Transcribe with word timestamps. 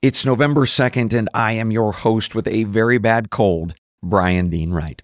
It's 0.00 0.24
November 0.24 0.64
2nd, 0.64 1.12
and 1.12 1.28
I 1.34 1.54
am 1.54 1.72
your 1.72 1.90
host 1.90 2.32
with 2.32 2.46
a 2.46 2.62
very 2.62 2.98
bad 2.98 3.30
cold, 3.30 3.74
Bryan 4.00 4.48
Dean 4.48 4.70
Wright. 4.70 5.02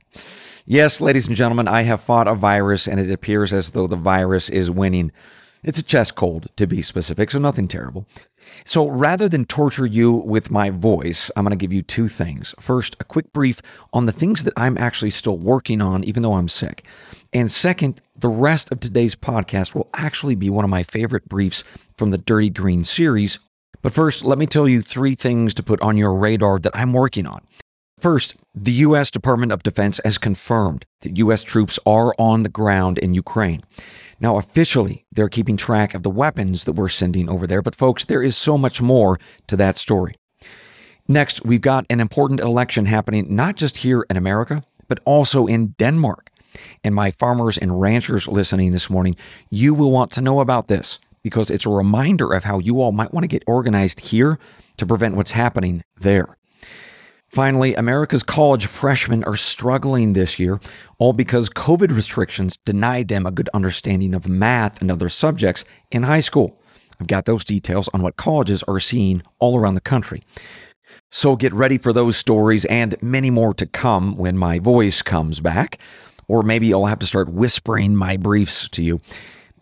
Yes, 0.67 1.01
ladies 1.01 1.27
and 1.27 1.35
gentlemen, 1.35 1.67
I 1.67 1.83
have 1.83 2.01
fought 2.01 2.29
a 2.29 2.35
virus, 2.37 2.87
and 2.87 3.01
it 3.01 3.11
appears 3.11 3.53
as 3.53 3.71
though 3.71 3.89
the 3.89 3.97
virus 3.97 4.49
is 4.49 4.71
winning. 4.71 5.11
It's 5.65 5.81
a 5.81 5.83
chest 5.83 6.15
cold, 6.15 6.47
to 6.57 6.69
be 6.69 6.81
specific, 6.81 7.33
so 7.33 7.41
nothing 7.41 7.67
terrible. 7.67 8.07
So 8.65 8.89
rather 8.89 9.29
than 9.29 9.47
torture 9.47 9.85
you 9.85 10.13
with 10.13 10.53
my 10.53 10.71
voice, 10.71 11.29
I'm 11.35 11.43
going 11.43 11.59
to 11.59 11.61
give 11.61 11.73
you 11.73 11.83
two 11.83 12.07
things. 12.07 12.55
First, 12.61 12.95
a 13.01 13.05
quick 13.05 13.33
brief 13.33 13.61
on 13.93 14.07
the 14.07 14.13
things 14.13 14.45
that 14.45 14.55
I'm 14.57 14.79
actually 14.79 15.11
still 15.11 15.37
working 15.37 15.83
on, 15.83 16.05
even 16.05 16.23
though 16.23 16.35
I'm 16.35 16.49
sick. 16.49 16.85
And 17.33 17.51
second, 17.51 18.01
the 18.17 18.29
rest 18.29 18.71
of 18.71 18.79
today's 18.79 19.17
podcast 19.17 19.75
will 19.75 19.89
actually 19.93 20.37
be 20.37 20.51
one 20.51 20.65
of 20.65 20.71
my 20.71 20.85
favorite 20.85 21.29
briefs 21.29 21.65
from 21.97 22.13
the 22.13 22.19
Dirty 22.19 22.49
Green 22.49 22.85
series 22.85 23.41
but 23.85 23.93
first, 23.93 24.25
let 24.25 24.39
me 24.39 24.47
tell 24.47 24.67
you 24.67 24.81
three 24.81 25.15
things 25.15 25.53
to 25.53 25.63
put 25.63 25.79
on 25.83 25.99
your 25.99 26.15
radar 26.15 26.59
that 26.59 26.75
I'm 26.75 26.95
working 26.95 27.27
on. 27.27 27.43
First, 28.01 28.35
the 28.55 28.73
U.S. 28.73 29.11
Department 29.11 29.53
of 29.53 29.63
Defense 29.63 30.01
has 30.03 30.17
confirmed 30.17 30.87
that 31.03 31.19
U.S. 31.19 31.43
troops 31.43 31.79
are 31.85 32.15
on 32.19 32.45
the 32.45 32.49
ground 32.49 32.97
in 32.97 33.13
Ukraine. 33.13 33.63
Now, 34.19 34.39
officially, 34.39 35.05
they're 35.13 35.29
keeping 35.29 35.59
track 35.59 35.93
of 35.93 36.03
the 36.03 36.09
weapons 36.09 36.65
that 36.65 36.73
we're 36.73 36.89
sending 36.89 37.29
over 37.29 37.47
there, 37.47 37.61
but 37.61 37.75
folks, 37.75 38.07
there 38.07 38.23
is 38.23 38.39
so 38.39 38.57
much 38.57 38.81
more 38.81 39.21
to 39.49 39.57
that 39.59 39.77
story. 39.77 40.15
Next, 41.07 41.45
we've 41.45 41.61
got 41.61 41.85
an 41.91 42.01
important 42.01 42.41
election 42.41 42.87
happening 42.87 43.37
not 43.37 43.57
just 43.57 43.77
here 43.79 44.07
in 44.09 44.17
America, 44.17 44.65
but 44.89 45.01
also 45.05 45.47
in 45.47 45.75
Denmark. 45.77 46.31
And 46.83 46.95
my 46.95 47.11
farmers 47.11 47.59
and 47.59 47.79
ranchers 47.83 48.27
listening 48.27 48.73
this 48.73 48.89
morning, 48.89 49.15
you 49.51 49.75
will 49.75 49.91
want 49.91 50.11
to 50.13 50.23
know 50.23 50.41
about 50.41 50.69
this 50.69 50.99
because 51.25 51.51
it's 51.51 51.67
a 51.67 51.71
reminder 51.71 52.33
of 52.33 52.45
how 52.45 52.61
you 52.61 52.81
all 52.81 52.93
might 52.93 53.13
want 53.13 53.25
to 53.25 53.29
get 53.29 53.43
organized 53.49 53.99
here 53.99 54.39
to 54.77 54.87
prevent 54.87 55.17
what's 55.17 55.33
happening 55.33 55.83
there. 55.99 56.37
Finally, 57.27 57.75
America's 57.75 58.23
college 58.23 58.67
freshmen 58.67 59.25
are 59.25 59.35
struggling 59.35 60.13
this 60.13 60.39
year, 60.39 60.61
all 60.99 61.13
because 61.13 61.51
COVID 61.51 61.91
restrictions 61.91 62.57
denied 62.65 63.09
them 63.09 63.27
a 63.27 63.33
good 63.33 63.49
understanding 63.53 64.15
of 64.15 64.29
math 64.29 64.81
and 64.81 64.89
other 64.89 65.09
subjects 65.09 65.65
in 65.91 66.05
high 66.05 66.21
school. 66.21 66.61
I've 67.01 67.09
got 67.09 67.25
those 67.25 67.43
details 67.43 67.89
on 67.93 68.03
what 68.03 68.15
colleges 68.17 68.63
are 68.69 68.79
seeing 68.79 69.23
all 69.41 69.59
around 69.59 69.75
the 69.75 69.81
country. 69.81 70.23
So 71.11 71.35
get 71.35 71.53
ready 71.53 71.79
for 71.79 71.93
those 71.93 72.17
stories 72.17 72.65
and 72.67 72.95
many 73.03 73.31
more 73.31 73.55
to 73.55 73.67
come 73.67 74.17
when 74.17 74.39
my 74.39 74.61
voice 74.61 75.03
comes 75.03 75.41
back. 75.41 75.81
Or 76.29 76.43
maybe 76.43 76.73
I'll 76.73 76.87
have 76.87 77.01
to 77.01 77.07
start 77.07 77.29
whispering 77.29 77.97
my 77.97 78.17
briefs 78.17 78.69
to 78.71 78.83
you. 78.83 79.01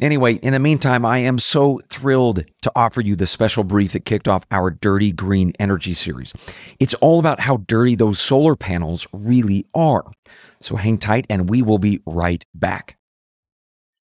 Anyway, 0.01 0.35
in 0.37 0.53
the 0.53 0.59
meantime, 0.59 1.05
I 1.05 1.19
am 1.19 1.39
so 1.39 1.79
thrilled 1.91 2.45
to 2.63 2.73
offer 2.75 3.01
you 3.01 3.15
the 3.15 3.27
special 3.27 3.63
brief 3.63 3.93
that 3.93 4.05
kicked 4.05 4.27
off 4.27 4.47
our 4.51 4.71
Dirty 4.71 5.13
Green 5.13 5.53
Energy 5.61 5.93
series. 5.93 6.33
It's 6.81 6.95
all 6.95 7.19
about 7.19 7.41
how 7.41 7.59
dirty 7.59 7.95
those 7.95 8.19
solar 8.19 8.57
panels 8.57 9.07
really 9.13 9.67
are. 9.75 10.11
So 10.61 10.77
hang 10.77 10.99
tight 10.99 11.27
and 11.29 11.51
we 11.51 11.61
will 11.63 11.79
be 11.79 12.01
right 12.07 12.45
back. 12.55 12.97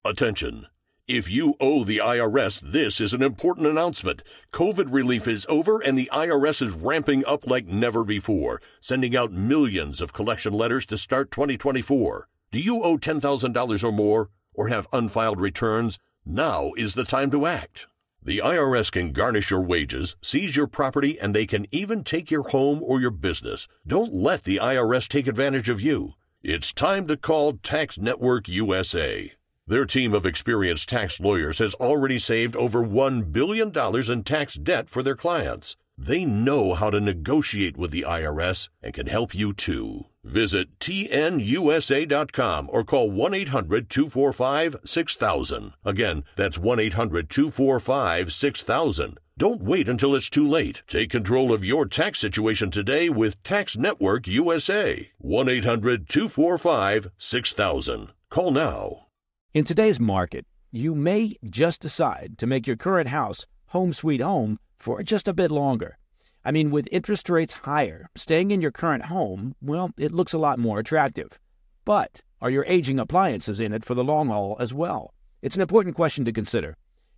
Attention. 0.05 0.67
If 1.07 1.29
you 1.29 1.55
owe 1.59 1.83
the 1.83 1.97
IRS, 1.97 2.61
this 2.61 3.01
is 3.01 3.13
an 3.13 3.21
important 3.21 3.67
announcement. 3.67 4.23
COVID 4.53 4.93
relief 4.93 5.27
is 5.27 5.45
over 5.49 5.81
and 5.81 5.97
the 5.97 6.09
IRS 6.13 6.61
is 6.61 6.71
ramping 6.73 7.25
up 7.25 7.45
like 7.45 7.67
never 7.67 8.05
before, 8.05 8.61
sending 8.79 9.15
out 9.15 9.33
millions 9.33 9.99
of 9.99 10.13
collection 10.13 10.53
letters 10.53 10.85
to 10.85 10.97
start 10.97 11.29
2024. 11.31 12.29
Do 12.53 12.61
you 12.61 12.81
owe 12.81 12.97
$10,000 12.97 13.83
or 13.83 13.91
more? 13.91 14.29
Or 14.53 14.67
have 14.67 14.87
unfiled 14.91 15.39
returns, 15.39 15.99
now 16.25 16.71
is 16.77 16.93
the 16.93 17.03
time 17.03 17.31
to 17.31 17.45
act. 17.45 17.87
The 18.23 18.37
IRS 18.37 18.91
can 18.91 19.13
garnish 19.13 19.49
your 19.49 19.61
wages, 19.61 20.15
seize 20.21 20.55
your 20.55 20.67
property, 20.67 21.19
and 21.19 21.33
they 21.33 21.47
can 21.47 21.65
even 21.71 22.03
take 22.03 22.29
your 22.29 22.49
home 22.49 22.81
or 22.83 23.01
your 23.01 23.09
business. 23.09 23.67
Don't 23.87 24.13
let 24.13 24.43
the 24.43 24.57
IRS 24.57 25.07
take 25.07 25.25
advantage 25.25 25.69
of 25.69 25.81
you. 25.81 26.13
It's 26.43 26.71
time 26.71 27.07
to 27.07 27.17
call 27.17 27.53
Tax 27.53 27.97
Network 27.97 28.47
USA. 28.47 29.33
Their 29.67 29.85
team 29.85 30.13
of 30.13 30.25
experienced 30.25 30.89
tax 30.89 31.19
lawyers 31.19 31.59
has 31.59 31.73
already 31.75 32.19
saved 32.19 32.55
over 32.55 32.83
$1 32.83 33.31
billion 33.31 33.71
in 34.11 34.23
tax 34.23 34.55
debt 34.55 34.89
for 34.89 35.01
their 35.01 35.15
clients. 35.15 35.77
They 36.03 36.25
know 36.25 36.73
how 36.73 36.89
to 36.89 36.99
negotiate 36.99 37.77
with 37.77 37.91
the 37.91 38.05
IRS 38.07 38.69
and 38.81 38.91
can 38.91 39.05
help 39.05 39.35
you 39.35 39.53
too. 39.53 40.05
Visit 40.23 40.79
tnusa.com 40.79 42.69
or 42.71 42.83
call 42.83 43.11
1 43.11 43.35
800 43.35 43.87
245 43.87 44.77
6000. 44.83 45.73
Again, 45.85 46.23
that's 46.35 46.57
1 46.57 46.79
800 46.79 47.29
245 47.29 48.33
6000. 48.33 49.19
Don't 49.37 49.61
wait 49.61 49.87
until 49.87 50.15
it's 50.15 50.31
too 50.31 50.47
late. 50.47 50.81
Take 50.87 51.11
control 51.11 51.53
of 51.53 51.63
your 51.63 51.85
tax 51.85 52.17
situation 52.19 52.71
today 52.71 53.07
with 53.07 53.41
Tax 53.43 53.77
Network 53.77 54.27
USA. 54.27 55.11
1 55.19 55.49
800 55.49 56.09
245 56.09 57.11
6000. 57.15 58.07
Call 58.31 58.49
now. 58.49 59.05
In 59.53 59.65
today's 59.65 59.99
market, 59.99 60.47
you 60.71 60.95
may 60.95 61.35
just 61.47 61.79
decide 61.79 62.39
to 62.39 62.47
make 62.47 62.65
your 62.65 62.75
current 62.77 63.09
house 63.09 63.45
home 63.67 63.93
sweet 63.93 64.21
home 64.21 64.57
for 64.81 65.01
just 65.03 65.27
a 65.27 65.33
bit 65.33 65.51
longer. 65.51 65.97
I 66.43 66.51
mean, 66.51 66.71
with 66.71 66.87
interest 66.91 67.29
rates 67.29 67.53
higher, 67.53 68.09
staying 68.15 68.51
in 68.51 68.61
your 68.61 68.71
current 68.71 69.05
home, 69.05 69.55
well, 69.61 69.91
it 69.97 70.11
looks 70.11 70.33
a 70.33 70.39
lot 70.39 70.57
more 70.57 70.79
attractive. 70.79 71.39
But 71.85 72.21
are 72.41 72.49
your 72.49 72.65
aging 72.65 72.99
appliances 72.99 73.59
in 73.59 73.73
it 73.73 73.85
for 73.85 73.93
the 73.93 74.03
long 74.03 74.29
haul 74.29 74.57
as 74.59 74.73
well? 74.73 75.13
It's 75.41 75.55
an 75.55 75.61
important 75.61 75.95
question 75.95 76.25
to 76.25 76.31
consider. 76.31 76.77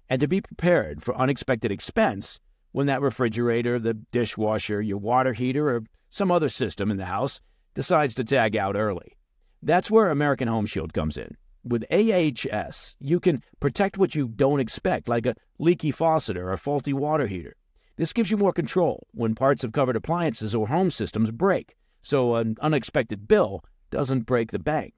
And 0.10 0.20
to 0.20 0.28
be 0.28 0.42
prepared 0.42 1.02
for 1.02 1.18
unexpected 1.18 1.72
expense 1.72 2.40
when 2.74 2.88
that 2.88 3.02
refrigerator, 3.02 3.80
the 3.80 3.94
dishwasher, 3.94 4.82
your 4.82 4.98
water 4.98 5.34
heater, 5.34 5.70
or 5.70 5.84
some 6.10 6.32
other 6.32 6.50
system 6.50 6.92
in 6.92 6.98
the 6.98 7.06
house 7.06 7.40
decides 7.74 8.14
to 8.16 8.24
tag 8.24 8.56
out 8.56 8.76
early. 8.76 9.16
That's 9.62 9.90
where 9.90 10.10
American 10.10 10.50
Home 10.50 10.66
Shield 10.66 10.94
comes 10.94 11.18
in. 11.18 11.38
With 11.66 11.86
AHS, 11.90 12.98
you 13.00 13.22
can 13.22 13.42
protect 13.62 13.98
what 13.98 14.16
you 14.16 14.28
don't 14.28 14.60
expect, 14.60 15.08
like 15.08 15.26
a 15.26 15.36
leaky 15.58 15.92
faucet 15.92 16.36
or 16.36 16.52
a 16.52 16.58
faulty 16.58 16.92
water 16.92 17.26
heater. 17.26 17.56
This 17.96 18.12
gives 18.12 18.30
you 18.30 18.36
more 18.36 18.52
control 18.52 19.08
when 19.14 19.34
parts 19.34 19.64
of 19.64 19.72
covered 19.72 19.96
appliances 19.96 20.54
or 20.54 20.68
home 20.68 20.92
systems 20.92 21.32
break, 21.32 21.76
so 22.02 22.36
an 22.36 22.58
unexpected 22.60 23.30
bill 23.30 23.64
doesn't 23.92 24.26
break 24.26 24.52
the 24.52 24.60
bank. 24.60 24.94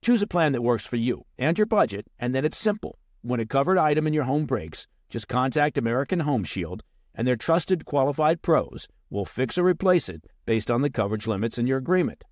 Choose 0.00 0.22
a 0.22 0.26
plan 0.26 0.50
that 0.52 0.62
works 0.62 0.84
for 0.84 0.96
you 0.96 1.24
and 1.38 1.56
your 1.56 1.66
budget, 1.66 2.08
and 2.18 2.34
then 2.34 2.44
it's 2.44 2.58
simple. 2.58 2.98
When 3.20 3.38
a 3.38 3.46
covered 3.46 3.78
item 3.78 4.08
in 4.08 4.12
your 4.12 4.24
home 4.24 4.44
breaks, 4.44 4.88
just 5.08 5.28
contact 5.28 5.78
American 5.78 6.20
Home 6.20 6.42
Shield, 6.42 6.82
and 7.14 7.28
their 7.28 7.36
trusted 7.36 7.84
qualified 7.84 8.42
pros 8.42 8.88
will 9.08 9.24
fix 9.24 9.56
or 9.56 9.62
replace 9.62 10.08
it 10.08 10.24
based 10.46 10.68
on 10.68 10.82
the 10.82 10.90
coverage 10.90 11.28
limits 11.28 11.58
in 11.58 11.68
your 11.68 11.78
agreement. 11.78 12.24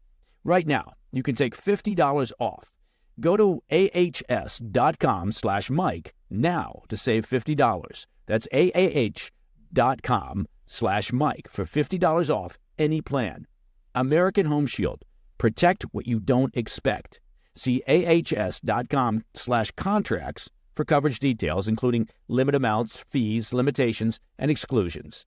Right 0.43 0.67
now, 0.67 0.95
you 1.13 1.23
can 1.23 1.37
take 1.37 1.57
$50 1.57 2.33
off 2.41 2.73
Go 3.21 3.37
to 3.37 3.63
ahs.com 3.71 5.33
slash 5.33 5.71
Mike 5.71 6.15
now 6.31 6.83
to 6.89 6.97
save 6.97 7.29
$50. 7.29 8.07
That's 8.27 8.49
ahs.com 8.53 10.47
slash 10.67 11.13
Mike 11.13 11.49
for 11.51 11.65
$50 11.65 12.31
off 12.35 12.59
any 12.79 13.01
plan. 13.03 13.47
American 13.95 14.47
Home 14.47 14.67
Shield. 14.67 15.05
Protect 15.39 15.83
what 15.93 16.07
you 16.07 16.21
don't 16.21 16.57
expect. 16.57 17.21
See 17.55 17.83
ahs.com 17.89 19.25
slash 19.35 19.71
contracts 19.73 20.49
for 20.75 20.85
coverage 20.85 21.19
details, 21.19 21.69
including 21.69 22.09
limit 22.29 22.55
amounts, 22.55 23.05
fees, 23.11 23.53
limitations, 23.53 24.21
and 24.39 24.51
exclusions. 24.51 25.27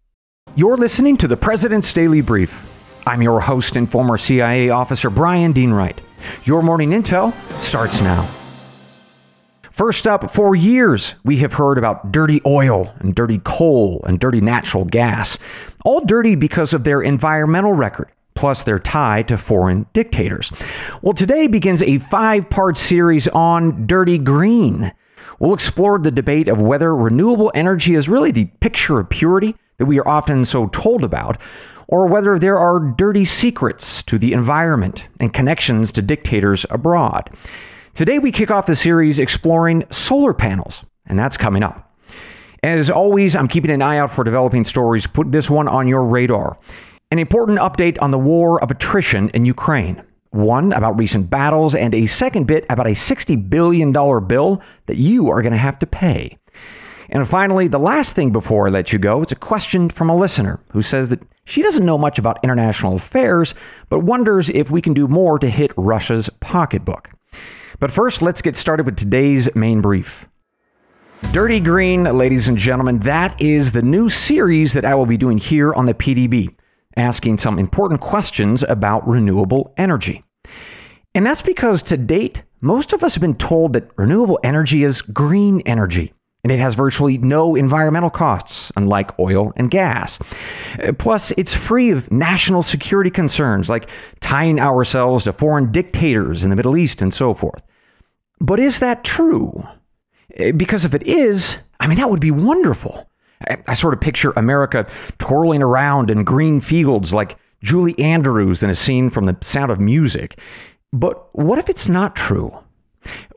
You're 0.55 0.77
listening 0.77 1.17
to 1.17 1.27
the 1.27 1.37
President's 1.37 1.93
Daily 1.93 2.21
Brief. 2.21 2.61
I'm 3.05 3.21
your 3.21 3.41
host 3.41 3.75
and 3.75 3.89
former 3.89 4.17
CIA 4.17 4.69
officer, 4.69 5.09
Bryan 5.09 5.51
Dean 5.51 5.71
Wright. 5.71 5.99
Your 6.43 6.61
morning 6.61 6.91
intel 6.91 7.33
starts 7.59 8.01
now. 8.01 8.29
First 9.73 10.05
up, 10.05 10.31
for 10.31 10.55
years, 10.55 11.15
we 11.23 11.37
have 11.37 11.53
heard 11.53 11.79
about 11.79 12.11
dirty 12.11 12.41
oil 12.45 12.93
and 12.99 13.15
dirty 13.15 13.41
coal 13.43 14.03
and 14.05 14.19
dirty 14.19 14.39
natural 14.39 14.85
gas. 14.85 15.37
All 15.83 16.05
dirty 16.05 16.35
because 16.35 16.73
of 16.73 16.83
their 16.83 17.01
environmental 17.01 17.73
record, 17.73 18.09
plus 18.35 18.61
their 18.61 18.77
tie 18.77 19.23
to 19.23 19.35
foreign 19.35 19.87
dictators. 19.91 20.51
Well, 21.01 21.13
today 21.13 21.47
begins 21.47 21.81
a 21.81 21.97
five 21.97 22.51
part 22.51 22.77
series 22.77 23.27
on 23.29 23.87
dirty 23.87 24.19
green. 24.19 24.93
We'll 25.39 25.55
explore 25.55 25.97
the 25.97 26.11
debate 26.11 26.47
of 26.47 26.61
whether 26.61 26.95
renewable 26.95 27.51
energy 27.55 27.95
is 27.95 28.07
really 28.07 28.31
the 28.31 28.45
picture 28.59 28.99
of 28.99 29.09
purity 29.09 29.55
that 29.77 29.85
we 29.85 29.99
are 29.99 30.07
often 30.07 30.45
so 30.45 30.67
told 30.67 31.03
about, 31.03 31.37
or 31.87 32.07
whether 32.07 32.37
there 32.37 32.59
are 32.59 32.79
dirty 32.79 33.25
secrets 33.25 34.03
to 34.03 34.17
the 34.17 34.33
environment 34.33 35.07
and 35.19 35.33
connections 35.33 35.91
to 35.91 36.01
dictators 36.01 36.65
abroad. 36.69 37.29
Today, 37.93 38.19
we 38.19 38.31
kick 38.31 38.49
off 38.49 38.65
the 38.65 38.75
series 38.75 39.19
exploring 39.19 39.83
solar 39.91 40.33
panels, 40.33 40.83
and 41.05 41.19
that's 41.19 41.37
coming 41.37 41.63
up. 41.63 41.93
As 42.63 42.89
always, 42.89 43.35
I'm 43.35 43.47
keeping 43.47 43.71
an 43.71 43.81
eye 43.81 43.97
out 43.97 44.11
for 44.11 44.23
developing 44.23 44.65
stories. 44.65 45.05
Put 45.05 45.31
this 45.31 45.49
one 45.49 45.67
on 45.67 45.87
your 45.87 46.03
radar. 46.03 46.57
An 47.11 47.19
important 47.19 47.59
update 47.59 47.97
on 48.01 48.11
the 48.11 48.17
war 48.17 48.61
of 48.63 48.71
attrition 48.71 49.29
in 49.29 49.45
Ukraine. 49.45 50.01
One 50.31 50.73
about 50.73 50.97
recent 50.97 51.29
battles, 51.29 51.75
and 51.75 51.93
a 51.93 52.07
second 52.07 52.47
bit 52.47 52.65
about 52.69 52.87
a 52.87 52.91
$60 52.91 53.49
billion 53.49 53.91
bill 53.91 54.61
that 54.87 54.97
you 54.97 55.29
are 55.29 55.43
going 55.43 55.51
to 55.51 55.59
have 55.59 55.77
to 55.79 55.85
pay. 55.85 56.37
And 57.13 57.29
finally, 57.29 57.67
the 57.67 57.77
last 57.77 58.15
thing 58.15 58.31
before 58.31 58.67
I 58.67 58.71
let 58.71 58.91
you 58.91 58.97
go, 58.97 59.21
it's 59.21 59.31
a 59.31 59.35
question 59.35 59.87
from 59.87 60.09
a 60.09 60.15
listener 60.15 60.59
who 60.71 60.81
says 60.81 61.09
that 61.09 61.21
she 61.45 61.61
doesn't 61.61 61.85
know 61.85 61.99
much 61.99 62.17
about 62.17 62.43
international 62.43 62.95
affairs, 62.95 63.53
but 63.87 63.99
wonders 63.99 64.49
if 64.49 64.71
we 64.71 64.81
can 64.81 64.95
do 64.95 65.07
more 65.07 65.37
to 65.37 65.47
hit 65.47 65.71
Russia's 65.77 66.31
pocketbook. 66.39 67.11
But 67.79 67.91
first, 67.91 68.23
let's 68.23 68.41
get 68.41 68.57
started 68.57 68.87
with 68.87 68.97
today's 68.97 69.53
main 69.53 69.79
brief. 69.79 70.27
Dirty 71.31 71.59
Green, 71.59 72.03
ladies 72.03 72.47
and 72.47 72.57
gentlemen, 72.57 72.97
that 73.01 73.39
is 73.39 73.73
the 73.73 73.83
new 73.83 74.09
series 74.09 74.73
that 74.73 74.83
I 74.83 74.95
will 74.95 75.05
be 75.05 75.17
doing 75.17 75.37
here 75.37 75.71
on 75.71 75.85
the 75.85 75.93
PDB, 75.93 76.55
asking 76.97 77.37
some 77.37 77.59
important 77.59 78.01
questions 78.01 78.63
about 78.63 79.07
renewable 79.07 79.71
energy. 79.77 80.23
And 81.13 81.27
that's 81.27 81.43
because 81.43 81.83
to 81.83 81.95
date, 81.97 82.41
most 82.59 82.91
of 82.91 83.03
us 83.03 83.13
have 83.13 83.21
been 83.21 83.35
told 83.35 83.73
that 83.73 83.91
renewable 83.97 84.39
energy 84.43 84.83
is 84.83 85.03
green 85.03 85.61
energy 85.61 86.11
and 86.43 86.51
it 86.51 86.59
has 86.59 86.75
virtually 86.75 87.17
no 87.17 87.55
environmental 87.55 88.09
costs, 88.09 88.71
unlike 88.75 89.17
oil 89.17 89.53
and 89.55 89.71
gas. 89.71 90.19
Uh, 90.81 90.91
plus, 90.91 91.31
it's 91.31 91.53
free 91.55 91.89
of 91.89 92.11
national 92.11 92.63
security 92.63 93.09
concerns 93.09 93.69
like 93.69 93.89
tying 94.19 94.59
ourselves 94.59 95.23
to 95.23 95.33
foreign 95.33 95.71
dictators 95.71 96.43
in 96.43 96.49
the 96.49 96.55
Middle 96.55 96.75
East 96.75 97.01
and 97.01 97.13
so 97.13 97.33
forth. 97.33 97.63
But 98.39 98.59
is 98.59 98.79
that 98.79 99.03
true? 99.03 99.67
Uh, 100.37 100.51
because 100.51 100.83
if 100.83 100.93
it 100.93 101.03
is, 101.03 101.57
I 101.79 101.87
mean, 101.87 101.97
that 101.97 102.09
would 102.09 102.19
be 102.19 102.31
wonderful. 102.31 103.09
I, 103.67 103.73
sort 103.73 103.93
of 103.93 103.99
picture 103.99 104.31
America 104.31 104.87
twirling 105.17 105.61
around 105.61 106.09
in 106.09 106.23
green 106.23 106.61
fields 106.61 107.13
like 107.13 107.37
Julie 107.61 107.97
Andrews 107.99 108.63
in 108.63 108.69
a 108.69 108.75
scene 108.75 109.09
from 109.09 109.25
The 109.25 109.37
Sound 109.41 109.71
of 109.71 109.79
Music. 109.79 110.39
But 110.91 111.27
what 111.35 111.59
if 111.59 111.69
it's 111.69 111.89
not 111.89 112.15
true? 112.15 112.62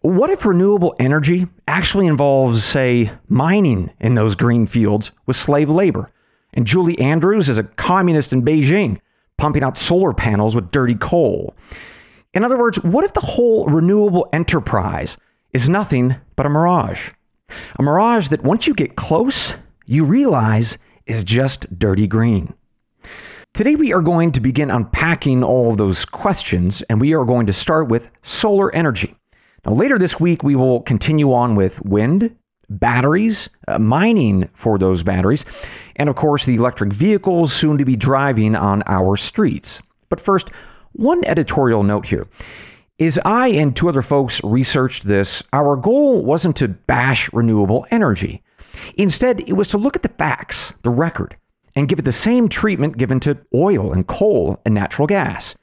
What 0.00 0.30
if 0.30 0.44
renewable 0.44 0.94
energy 0.98 1.48
actually 1.66 2.06
involves, 2.06 2.64
say, 2.64 3.10
mining 3.28 3.90
in 3.98 4.14
those 4.14 4.34
green 4.34 4.66
fields 4.66 5.10
with 5.26 5.36
slave 5.36 5.68
labor? 5.68 6.10
And 6.52 6.66
Julie 6.66 6.98
Andrews 6.98 7.48
is 7.48 7.58
a 7.58 7.64
communist 7.64 8.32
in 8.32 8.42
Beijing, 8.42 9.00
pumping 9.36 9.62
out 9.62 9.78
solar 9.78 10.12
panels 10.12 10.54
with 10.54 10.70
dirty 10.70 10.94
coal. 10.94 11.54
In 12.32 12.44
other 12.44 12.58
words, 12.58 12.78
what 12.82 13.04
if 13.04 13.12
the 13.12 13.20
whole 13.20 13.66
renewable 13.66 14.28
enterprise 14.32 15.16
is 15.52 15.68
nothing 15.68 16.16
but 16.36 16.46
a 16.46 16.50
mirage? 16.50 17.10
A 17.78 17.82
mirage 17.82 18.28
that 18.28 18.42
once 18.42 18.66
you 18.66 18.74
get 18.74 18.96
close, 18.96 19.56
you 19.86 20.04
realize 20.04 20.78
is 21.06 21.24
just 21.24 21.78
dirty 21.78 22.06
green. 22.06 22.54
Today, 23.54 23.74
we 23.74 23.92
are 23.92 24.02
going 24.02 24.32
to 24.32 24.40
begin 24.40 24.70
unpacking 24.70 25.42
all 25.42 25.70
of 25.70 25.78
those 25.78 26.04
questions, 26.04 26.82
and 26.90 27.00
we 27.00 27.14
are 27.14 27.24
going 27.24 27.46
to 27.46 27.54
start 27.54 27.88
with 27.88 28.10
solar 28.22 28.74
energy. 28.74 29.16
Now, 29.66 29.72
later 29.72 29.98
this 29.98 30.20
week, 30.20 30.44
we 30.44 30.54
will 30.54 30.80
continue 30.82 31.32
on 31.32 31.56
with 31.56 31.84
wind, 31.84 32.36
batteries, 32.70 33.48
uh, 33.66 33.80
mining 33.80 34.48
for 34.54 34.78
those 34.78 35.02
batteries, 35.02 35.44
and 35.96 36.08
of 36.08 36.14
course, 36.14 36.44
the 36.44 36.54
electric 36.54 36.92
vehicles 36.92 37.52
soon 37.52 37.76
to 37.78 37.84
be 37.84 37.96
driving 37.96 38.54
on 38.54 38.84
our 38.86 39.16
streets. 39.16 39.82
But 40.08 40.20
first, 40.20 40.50
one 40.92 41.24
editorial 41.24 41.82
note 41.82 42.06
here. 42.06 42.28
As 43.00 43.18
I 43.24 43.48
and 43.48 43.74
two 43.74 43.88
other 43.88 44.02
folks 44.02 44.40
researched 44.44 45.08
this, 45.08 45.42
our 45.52 45.74
goal 45.74 46.24
wasn't 46.24 46.54
to 46.58 46.68
bash 46.68 47.28
renewable 47.32 47.86
energy. 47.90 48.44
Instead, 48.96 49.40
it 49.48 49.54
was 49.54 49.66
to 49.68 49.78
look 49.78 49.96
at 49.96 50.02
the 50.02 50.10
facts, 50.10 50.74
the 50.84 50.90
record, 50.90 51.36
and 51.74 51.88
give 51.88 51.98
it 51.98 52.04
the 52.04 52.12
same 52.12 52.48
treatment 52.48 52.98
given 52.98 53.18
to 53.20 53.38
oil 53.52 53.92
and 53.92 54.06
coal 54.06 54.60
and 54.64 54.74
natural 54.74 55.08
gas. 55.08 55.56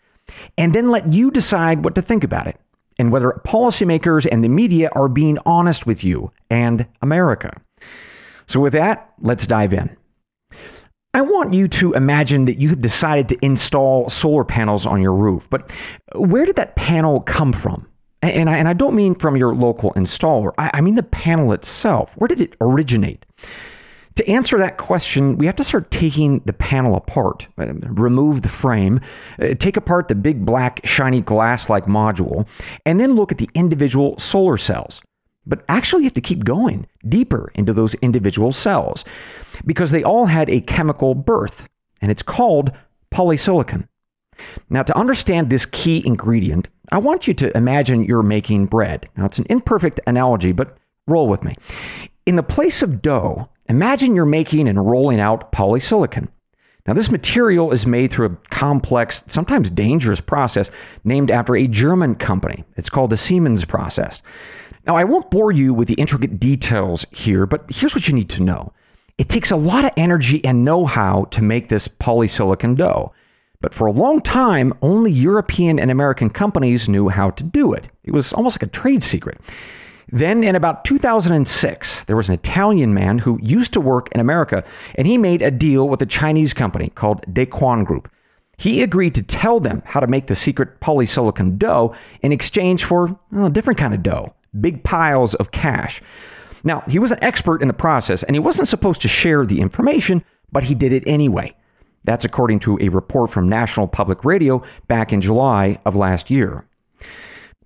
And 0.57 0.75
then 0.75 0.89
let 0.89 1.13
you 1.13 1.31
decide 1.31 1.85
what 1.85 1.95
to 1.95 2.01
think 2.01 2.25
about 2.25 2.47
it 2.47 2.59
and 2.97 3.11
whether 3.11 3.41
policymakers 3.45 4.27
and 4.31 4.43
the 4.43 4.49
media 4.49 4.89
are 4.93 5.07
being 5.07 5.37
honest 5.45 5.85
with 5.85 6.03
you 6.03 6.31
and 6.49 6.85
America. 7.01 7.61
So, 8.47 8.59
with 8.59 8.73
that, 8.73 9.13
let's 9.19 9.47
dive 9.47 9.73
in. 9.73 9.95
I 11.15 11.21
want 11.21 11.53
you 11.53 11.67
to 11.67 11.93
imagine 11.93 12.45
that 12.45 12.59
you 12.59 12.69
have 12.69 12.81
decided 12.81 13.29
to 13.29 13.45
install 13.45 14.09
solar 14.09 14.43
panels 14.43 14.87
on 14.87 14.99
your 15.01 15.13
roof, 15.13 15.47
but 15.49 15.71
where 16.15 16.45
did 16.45 16.55
that 16.55 16.75
panel 16.75 17.21
come 17.21 17.53
from? 17.53 17.87
And 18.23 18.49
I, 18.49 18.57
and 18.57 18.67
I 18.67 18.73
don't 18.73 18.95
mean 18.95 19.15
from 19.15 19.35
your 19.35 19.53
local 19.53 19.93
installer, 19.93 20.53
I, 20.57 20.71
I 20.75 20.81
mean 20.81 20.95
the 20.95 21.03
panel 21.03 21.51
itself. 21.51 22.13
Where 22.15 22.27
did 22.27 22.41
it 22.41 22.55
originate? 22.61 23.25
To 24.15 24.29
answer 24.29 24.57
that 24.59 24.77
question, 24.77 25.37
we 25.37 25.47
have 25.47 25.55
to 25.55 25.63
start 25.63 25.89
taking 25.89 26.41
the 26.45 26.53
panel 26.53 26.95
apart, 26.95 27.47
uh, 27.57 27.73
remove 27.73 28.43
the 28.43 28.49
frame, 28.49 29.01
uh, 29.39 29.55
take 29.55 29.75
apart 29.75 30.07
the 30.07 30.15
big 30.15 30.45
black 30.45 30.81
shiny 30.83 31.21
glass 31.21 31.69
like 31.69 31.85
module, 31.85 32.47
and 32.85 32.99
then 32.99 33.15
look 33.15 33.31
at 33.31 33.39
the 33.39 33.49
individual 33.55 34.17
solar 34.19 34.57
cells. 34.57 35.01
But 35.45 35.63
actually, 35.67 36.03
you 36.03 36.07
have 36.07 36.13
to 36.13 36.21
keep 36.21 36.45
going 36.45 36.87
deeper 37.07 37.51
into 37.55 37.73
those 37.73 37.95
individual 37.95 38.53
cells 38.53 39.03
because 39.65 39.91
they 39.91 40.03
all 40.03 40.27
had 40.27 40.49
a 40.49 40.61
chemical 40.61 41.15
birth, 41.15 41.67
and 42.01 42.11
it's 42.11 42.23
called 42.23 42.71
polysilicon. 43.11 43.87
Now, 44.69 44.83
to 44.83 44.97
understand 44.97 45.49
this 45.49 45.65
key 45.65 46.03
ingredient, 46.05 46.69
I 46.91 46.97
want 46.97 47.27
you 47.27 47.33
to 47.35 47.55
imagine 47.57 48.03
you're 48.03 48.23
making 48.23 48.67
bread. 48.67 49.09
Now, 49.17 49.25
it's 49.25 49.39
an 49.39 49.47
imperfect 49.49 49.99
analogy, 50.05 50.51
but 50.51 50.77
roll 51.07 51.27
with 51.27 51.43
me. 51.43 51.55
In 52.25 52.35
the 52.35 52.43
place 52.43 52.81
of 52.81 53.01
dough, 53.01 53.49
Imagine 53.73 54.15
you're 54.15 54.25
making 54.27 54.67
and 54.67 54.87
rolling 54.87 55.19
out 55.19 55.51
polysilicon. 55.51 56.27
Now, 56.85 56.93
this 56.93 57.09
material 57.09 57.71
is 57.71 57.87
made 57.87 58.11
through 58.11 58.27
a 58.27 58.49
complex, 58.51 59.23
sometimes 59.25 59.71
dangerous 59.71 60.21
process 60.21 60.69
named 61.03 61.31
after 61.31 61.55
a 61.55 61.65
German 61.65 62.13
company. 62.13 62.65
It's 62.77 62.91
called 62.91 63.09
the 63.09 63.17
Siemens 63.17 63.65
process. 63.65 64.21
Now, 64.85 64.95
I 64.95 65.05
won't 65.05 65.31
bore 65.31 65.51
you 65.51 65.73
with 65.73 65.87
the 65.87 65.95
intricate 65.95 66.39
details 66.39 67.07
here, 67.09 67.47
but 67.47 67.65
here's 67.67 67.95
what 67.95 68.07
you 68.07 68.13
need 68.13 68.29
to 68.29 68.43
know 68.43 68.73
it 69.17 69.27
takes 69.27 69.49
a 69.49 69.55
lot 69.55 69.85
of 69.85 69.91
energy 69.97 70.45
and 70.45 70.63
know 70.63 70.85
how 70.85 71.23
to 71.31 71.41
make 71.41 71.69
this 71.69 71.87
polysilicon 71.87 72.77
dough. 72.77 73.11
But 73.59 73.73
for 73.73 73.87
a 73.87 73.91
long 73.91 74.21
time, 74.21 74.75
only 74.83 75.11
European 75.11 75.79
and 75.79 75.89
American 75.89 76.29
companies 76.29 76.87
knew 76.87 77.09
how 77.09 77.31
to 77.31 77.43
do 77.43 77.73
it. 77.73 77.89
It 78.03 78.11
was 78.11 78.33
almost 78.33 78.57
like 78.57 78.69
a 78.69 78.71
trade 78.71 79.01
secret. 79.01 79.41
Then, 80.11 80.43
in 80.43 80.55
about 80.55 80.85
2006, 80.85 82.03
there 82.05 82.15
was 82.15 82.27
an 82.27 82.35
Italian 82.35 82.93
man 82.93 83.19
who 83.19 83.39
used 83.41 83.73
to 83.73 83.81
work 83.81 84.09
in 84.11 84.19
America, 84.19 84.63
and 84.95 85.07
he 85.07 85.17
made 85.17 85.41
a 85.41 85.51
deal 85.51 85.87
with 85.87 86.01
a 86.01 86.05
Chinese 86.05 86.53
company 86.53 86.89
called 86.89 87.21
Dequan 87.33 87.85
Group. 87.85 88.11
He 88.57 88.83
agreed 88.83 89.15
to 89.15 89.23
tell 89.23 89.59
them 89.59 89.81
how 89.85 89.99
to 89.99 90.07
make 90.07 90.27
the 90.27 90.35
secret 90.35 90.79
polysilicon 90.79 91.57
dough 91.57 91.95
in 92.21 92.31
exchange 92.31 92.83
for 92.83 93.19
well, 93.31 93.47
a 93.47 93.49
different 93.49 93.79
kind 93.79 93.93
of 93.93 94.03
dough 94.03 94.33
big 94.59 94.83
piles 94.83 95.33
of 95.35 95.51
cash. 95.51 96.01
Now, 96.63 96.83
he 96.87 96.99
was 96.99 97.11
an 97.11 97.23
expert 97.23 97.61
in 97.61 97.67
the 97.67 97.73
process, 97.73 98.23
and 98.23 98.35
he 98.35 98.39
wasn't 98.39 98.67
supposed 98.67 99.01
to 99.01 99.07
share 99.07 99.45
the 99.45 99.59
information, 99.59 100.23
but 100.51 100.65
he 100.65 100.75
did 100.75 100.93
it 100.93 101.03
anyway. 101.05 101.55
That's 102.03 102.25
according 102.25 102.59
to 102.61 102.77
a 102.81 102.89
report 102.89 103.31
from 103.31 103.49
National 103.49 103.87
Public 103.87 104.23
Radio 104.23 104.63
back 104.87 105.11
in 105.11 105.21
July 105.21 105.79
of 105.85 105.95
last 105.95 106.29
year. 106.29 106.65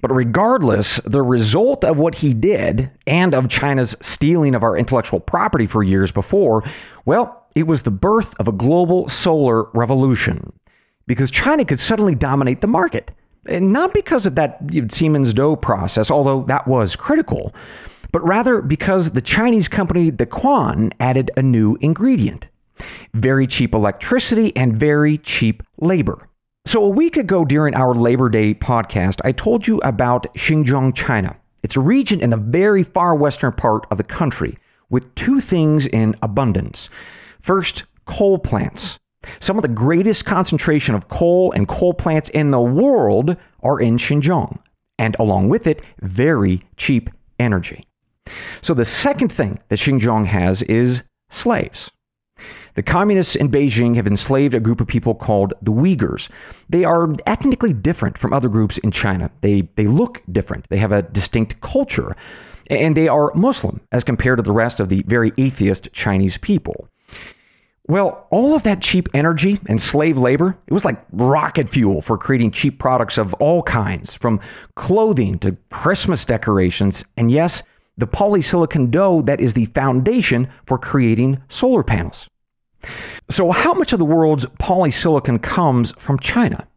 But 0.01 0.13
regardless, 0.13 0.97
the 1.05 1.21
result 1.21 1.83
of 1.83 1.97
what 1.97 2.15
he 2.15 2.33
did 2.33 2.91
and 3.05 3.33
of 3.33 3.49
China's 3.49 3.95
stealing 4.01 4.53
of 4.53 4.63
our 4.63 4.77
intellectual 4.77 5.19
property 5.19 5.65
for 5.65 5.83
years 5.83 6.11
before, 6.11 6.63
well, 7.05 7.47
it 7.55 7.63
was 7.63 7.81
the 7.81 7.91
birth 7.91 8.35
of 8.39 8.47
a 8.47 8.51
global 8.51 9.09
solar 9.09 9.63
revolution. 9.73 10.53
Because 11.07 11.31
China 11.31 11.65
could 11.65 11.79
suddenly 11.79 12.15
dominate 12.15 12.61
the 12.61 12.67
market. 12.67 13.11
And 13.47 13.71
not 13.71 13.93
because 13.93 14.25
of 14.25 14.35
that 14.35 14.59
Siemens 14.89 15.33
dough 15.33 15.55
process, 15.55 16.11
although 16.11 16.43
that 16.43 16.67
was 16.67 16.95
critical, 16.95 17.55
but 18.11 18.23
rather 18.23 18.61
because 18.61 19.11
the 19.11 19.21
Chinese 19.21 19.67
company 19.67 20.11
Dequan 20.11 20.91
added 20.99 21.31
a 21.37 21.41
new 21.41 21.77
ingredient 21.81 22.47
very 23.13 23.47
cheap 23.47 23.73
electricity 23.73 24.55
and 24.55 24.77
very 24.77 25.17
cheap 25.17 25.63
labor. 25.77 26.26
So, 26.67 26.83
a 26.83 26.89
week 26.89 27.15
ago 27.15 27.45
during 27.45 27.75
our 27.75 27.95
Labor 27.95 28.27
Day 28.27 28.53
podcast, 28.53 29.21
I 29.23 29.31
told 29.31 29.67
you 29.67 29.77
about 29.85 30.27
Xinjiang, 30.33 30.93
China. 30.93 31.37
It's 31.63 31.77
a 31.77 31.79
region 31.79 32.19
in 32.19 32.29
the 32.29 32.35
very 32.35 32.83
far 32.83 33.15
western 33.15 33.53
part 33.53 33.87
of 33.89 33.97
the 33.97 34.03
country 34.03 34.57
with 34.89 35.15
two 35.15 35.39
things 35.39 35.87
in 35.87 36.17
abundance. 36.21 36.89
First, 37.39 37.85
coal 38.03 38.37
plants. 38.37 38.99
Some 39.39 39.57
of 39.57 39.61
the 39.61 39.69
greatest 39.69 40.25
concentration 40.25 40.93
of 40.93 41.07
coal 41.07 41.53
and 41.53 41.69
coal 41.69 41.93
plants 41.93 42.29
in 42.31 42.51
the 42.51 42.59
world 42.59 43.37
are 43.63 43.79
in 43.79 43.97
Xinjiang, 43.97 44.59
and 44.99 45.15
along 45.17 45.47
with 45.47 45.67
it, 45.67 45.81
very 46.01 46.63
cheap 46.75 47.09
energy. 47.39 47.87
So, 48.59 48.73
the 48.73 48.83
second 48.83 49.31
thing 49.31 49.59
that 49.69 49.79
Xinjiang 49.79 50.25
has 50.25 50.63
is 50.63 51.03
slaves. 51.29 51.91
The 52.77 52.83
communists 52.83 53.35
in 53.35 53.49
Beijing 53.49 53.95
have 53.95 54.05
enslaved 54.05 54.53
a 54.53 54.59
group 54.59 54.79
of 54.79 54.85
people 54.85 55.15
called 55.15 55.55
the 55.63 55.71
Uyghurs. 55.71 56.29
They 56.69 56.85
are 56.85 57.15
ethnically 57.25 57.73
different 57.73 58.19
from 58.19 58.31
other 58.31 58.49
groups 58.49 58.77
in 58.77 58.91
China. 58.91 59.31
They, 59.41 59.69
they 59.77 59.87
look 59.87 60.21
different, 60.31 60.69
they 60.69 60.77
have 60.77 60.91
a 60.91 61.01
distinct 61.01 61.59
culture, 61.59 62.15
and 62.69 62.95
they 62.95 63.07
are 63.07 63.33
Muslim 63.33 63.81
as 63.91 64.03
compared 64.03 64.37
to 64.37 64.43
the 64.43 64.51
rest 64.51 64.79
of 64.79 64.89
the 64.89 65.01
very 65.07 65.33
atheist 65.39 65.91
Chinese 65.91 66.37
people. 66.37 66.87
Well, 67.87 68.27
all 68.29 68.55
of 68.55 68.61
that 68.61 68.83
cheap 68.83 69.09
energy 69.11 69.59
and 69.65 69.81
slave 69.81 70.15
labor, 70.19 70.59
it 70.67 70.73
was 70.73 70.85
like 70.85 71.03
rocket 71.11 71.69
fuel 71.69 72.03
for 72.03 72.15
creating 72.15 72.51
cheap 72.51 72.77
products 72.77 73.17
of 73.17 73.33
all 73.35 73.63
kinds, 73.63 74.13
from 74.13 74.39
clothing 74.75 75.39
to 75.39 75.57
Christmas 75.71 76.25
decorations, 76.25 77.05
and 77.17 77.31
yes, 77.31 77.63
the 77.97 78.05
polysilicon 78.05 78.91
dough 78.91 79.23
that 79.23 79.41
is 79.41 79.55
the 79.55 79.65
foundation 79.65 80.47
for 80.67 80.77
creating 80.77 81.41
solar 81.49 81.81
panels. 81.81 82.29
So, 83.29 83.51
how 83.51 83.73
much 83.73 83.93
of 83.93 83.99
the 83.99 84.05
world's 84.05 84.45
polysilicon 84.59 85.41
comes 85.41 85.91
from 85.97 86.19
China? 86.19 86.67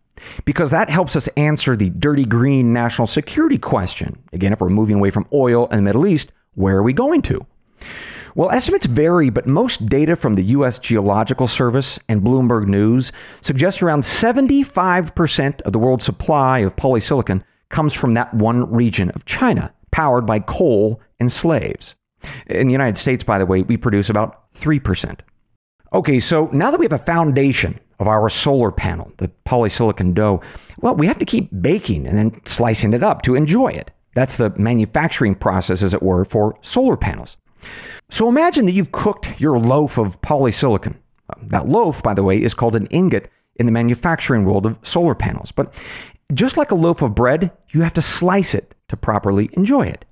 Because 0.45 0.71
that 0.71 0.91
helps 0.91 1.17
us 1.17 1.29
answer 1.37 1.77
the 1.77 1.91
dirty 1.91 2.25
green 2.25 2.73
national 2.73 3.07
security 3.07 3.59
question. 3.59 4.23
Again, 4.33 4.53
if 4.53 4.61
we're 4.61 4.69
moving 4.69 4.97
away 4.97 5.11
from 5.11 5.27
oil 5.33 5.67
in 5.69 5.77
the 5.77 5.83
Middle 5.83 6.07
East, 6.07 6.31
where 6.55 6.79
are 6.79 6.83
we 6.83 6.93
going 6.93 7.23
to? 7.23 7.47
Well, 8.35 8.51
estimates 8.51 8.87
vary, 8.87 9.29
but 9.29 9.47
most 9.47 9.87
data 9.87 10.15
from 10.15 10.35
the 10.35 10.45
U.S. 10.45 10.79
Geological 10.79 11.49
Service 11.49 11.99
and 12.09 12.23
Bloomberg 12.23 12.67
News 12.67 13.11
suggest 13.41 13.83
around 13.83 14.03
75% 14.03 15.61
of 15.63 15.73
the 15.73 15.79
world's 15.79 16.05
supply 16.05 16.61
of 16.61 16.77
polysilicon 16.77 17.43
comes 17.71 17.93
from 17.93 18.15
that 18.15 18.33
one 18.35 18.71
region 18.71 19.11
of 19.11 19.25
China, 19.25 19.73
powered 19.91 20.27
by 20.27 20.39
coal 20.39 21.01
and 21.19 21.33
slaves. 21.33 21.95
In 22.47 22.69
the 22.69 22.73
United 22.73 22.99
States, 22.99 23.25
by 23.25 23.39
the 23.39 23.47
way, 23.47 23.63
we 23.63 23.77
produce 23.77 24.09
about 24.09 24.53
3%. 24.55 25.21
Okay, 25.93 26.21
so 26.21 26.49
now 26.53 26.71
that 26.71 26.79
we 26.79 26.87
have 26.87 26.93
a 26.93 26.99
foundation 27.05 27.81
of 27.99 28.07
our 28.07 28.31
solar 28.31 28.71
panel, 28.71 29.13
the 29.17 29.31
polysilicon 29.45 30.15
dough, 30.15 30.41
well, 30.79 30.95
we 30.95 31.09
have 31.09 31.19
to 31.19 31.25
keep 31.25 31.51
baking 31.61 32.07
and 32.07 32.17
then 32.17 32.41
slicing 32.47 32.93
it 32.93 33.03
up 33.03 33.23
to 33.23 33.35
enjoy 33.35 33.69
it. 33.69 33.91
That's 34.15 34.37
the 34.37 34.51
manufacturing 34.51 35.35
process, 35.35 35.83
as 35.83 35.93
it 35.93 36.03
were, 36.03 36.25
for 36.25 36.57
solar 36.63 36.97
panels. 36.97 37.37
So 38.09 38.29
imagine 38.29 38.67
that 38.67 38.73
you've 38.73 38.93
cooked 38.93 39.41
your 39.41 39.59
loaf 39.59 39.99
of 39.99 40.21
polysilicon. 40.21 40.97
That 41.43 41.69
loaf, 41.69 42.03
by 42.03 42.15
the 42.15 42.23
way, 42.23 42.43
is 42.43 42.55
called 42.55 42.77
an 42.77 42.87
ingot 42.87 43.29
in 43.57 43.67
the 43.67 43.73
manufacturing 43.73 44.45
world 44.45 44.67
of 44.67 44.79
solar 44.83 45.15
panels. 45.15 45.53
But 45.53 45.73
just 46.33 46.57
like 46.57 46.71
a 46.71 46.77
loaf 46.77 47.03
of 47.03 47.15
bread, 47.15 47.51
you 47.71 47.83
have 47.83 47.95
to 47.95 48.03
slice 48.03 48.55
it 48.55 48.75
to 48.89 48.97
properly 48.97 49.51
enjoy 49.55 49.87
it. 49.87 50.05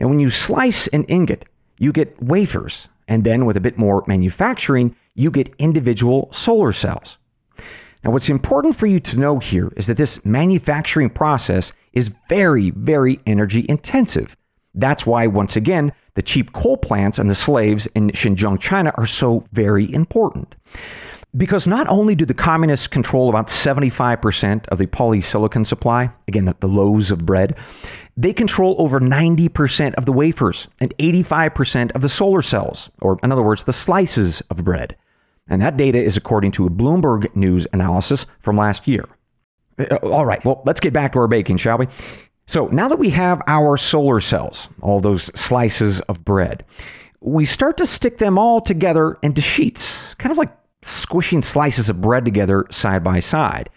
Now, 0.00 0.08
when 0.08 0.20
you 0.20 0.30
slice 0.30 0.86
an 0.88 1.04
ingot, 1.04 1.44
you 1.76 1.92
get 1.92 2.20
wafers. 2.22 2.88
And 3.06 3.24
then 3.24 3.44
with 3.44 3.56
a 3.56 3.60
bit 3.60 3.78
more 3.78 4.04
manufacturing, 4.06 4.94
you 5.18 5.30
get 5.30 5.54
individual 5.58 6.28
solar 6.32 6.72
cells. 6.72 7.18
Now, 8.04 8.12
what's 8.12 8.28
important 8.28 8.76
for 8.76 8.86
you 8.86 9.00
to 9.00 9.18
know 9.18 9.40
here 9.40 9.72
is 9.76 9.88
that 9.88 9.96
this 9.96 10.24
manufacturing 10.24 11.10
process 11.10 11.72
is 11.92 12.12
very, 12.28 12.70
very 12.70 13.20
energy 13.26 13.66
intensive. 13.68 14.36
That's 14.74 15.04
why, 15.04 15.26
once 15.26 15.56
again, 15.56 15.92
the 16.14 16.22
cheap 16.22 16.52
coal 16.52 16.76
plants 16.76 17.18
and 17.18 17.28
the 17.28 17.34
slaves 17.34 17.88
in 17.94 18.10
Xinjiang, 18.10 18.60
China 18.60 18.92
are 18.96 19.06
so 19.06 19.44
very 19.52 19.92
important. 19.92 20.54
Because 21.36 21.66
not 21.66 21.88
only 21.88 22.14
do 22.14 22.24
the 22.24 22.34
communists 22.34 22.86
control 22.86 23.28
about 23.28 23.48
75% 23.48 24.68
of 24.68 24.78
the 24.78 24.86
polysilicon 24.86 25.66
supply, 25.66 26.10
again, 26.26 26.44
the, 26.44 26.56
the 26.60 26.68
loaves 26.68 27.10
of 27.10 27.26
bread, 27.26 27.54
they 28.16 28.32
control 28.32 28.76
over 28.78 29.00
90% 29.00 29.94
of 29.94 30.06
the 30.06 30.12
wafers 30.12 30.68
and 30.80 30.96
85% 30.98 31.92
of 31.92 32.02
the 32.02 32.08
solar 32.08 32.42
cells, 32.42 32.90
or 33.00 33.18
in 33.22 33.30
other 33.30 33.42
words, 33.42 33.64
the 33.64 33.72
slices 33.72 34.40
of 34.50 34.64
bread. 34.64 34.96
And 35.48 35.62
that 35.62 35.76
data 35.76 36.02
is 36.02 36.16
according 36.16 36.52
to 36.52 36.66
a 36.66 36.70
Bloomberg 36.70 37.34
News 37.34 37.66
analysis 37.72 38.26
from 38.40 38.56
last 38.56 38.86
year. 38.86 39.06
Uh, 39.78 39.96
all 40.02 40.26
right, 40.26 40.44
well, 40.44 40.62
let's 40.66 40.80
get 40.80 40.92
back 40.92 41.12
to 41.12 41.18
our 41.18 41.28
baking, 41.28 41.56
shall 41.56 41.78
we? 41.78 41.86
So 42.46 42.66
now 42.68 42.88
that 42.88 42.98
we 42.98 43.10
have 43.10 43.42
our 43.46 43.76
solar 43.76 44.20
cells, 44.20 44.68
all 44.80 45.00
those 45.00 45.24
slices 45.38 46.00
of 46.02 46.24
bread, 46.24 46.64
we 47.20 47.44
start 47.44 47.76
to 47.78 47.86
stick 47.86 48.18
them 48.18 48.38
all 48.38 48.60
together 48.60 49.18
into 49.22 49.42
sheets, 49.42 50.14
kind 50.14 50.32
of 50.32 50.38
like 50.38 50.50
squishing 50.82 51.42
slices 51.42 51.88
of 51.88 52.00
bread 52.00 52.24
together 52.24 52.66
side 52.70 53.04
by 53.04 53.20
side. 53.20 53.68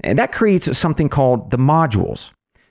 And 0.00 0.18
that 0.18 0.32
creates 0.32 0.76
something 0.76 1.08
called 1.08 1.50
the 1.50 1.58
modules. 1.58 2.30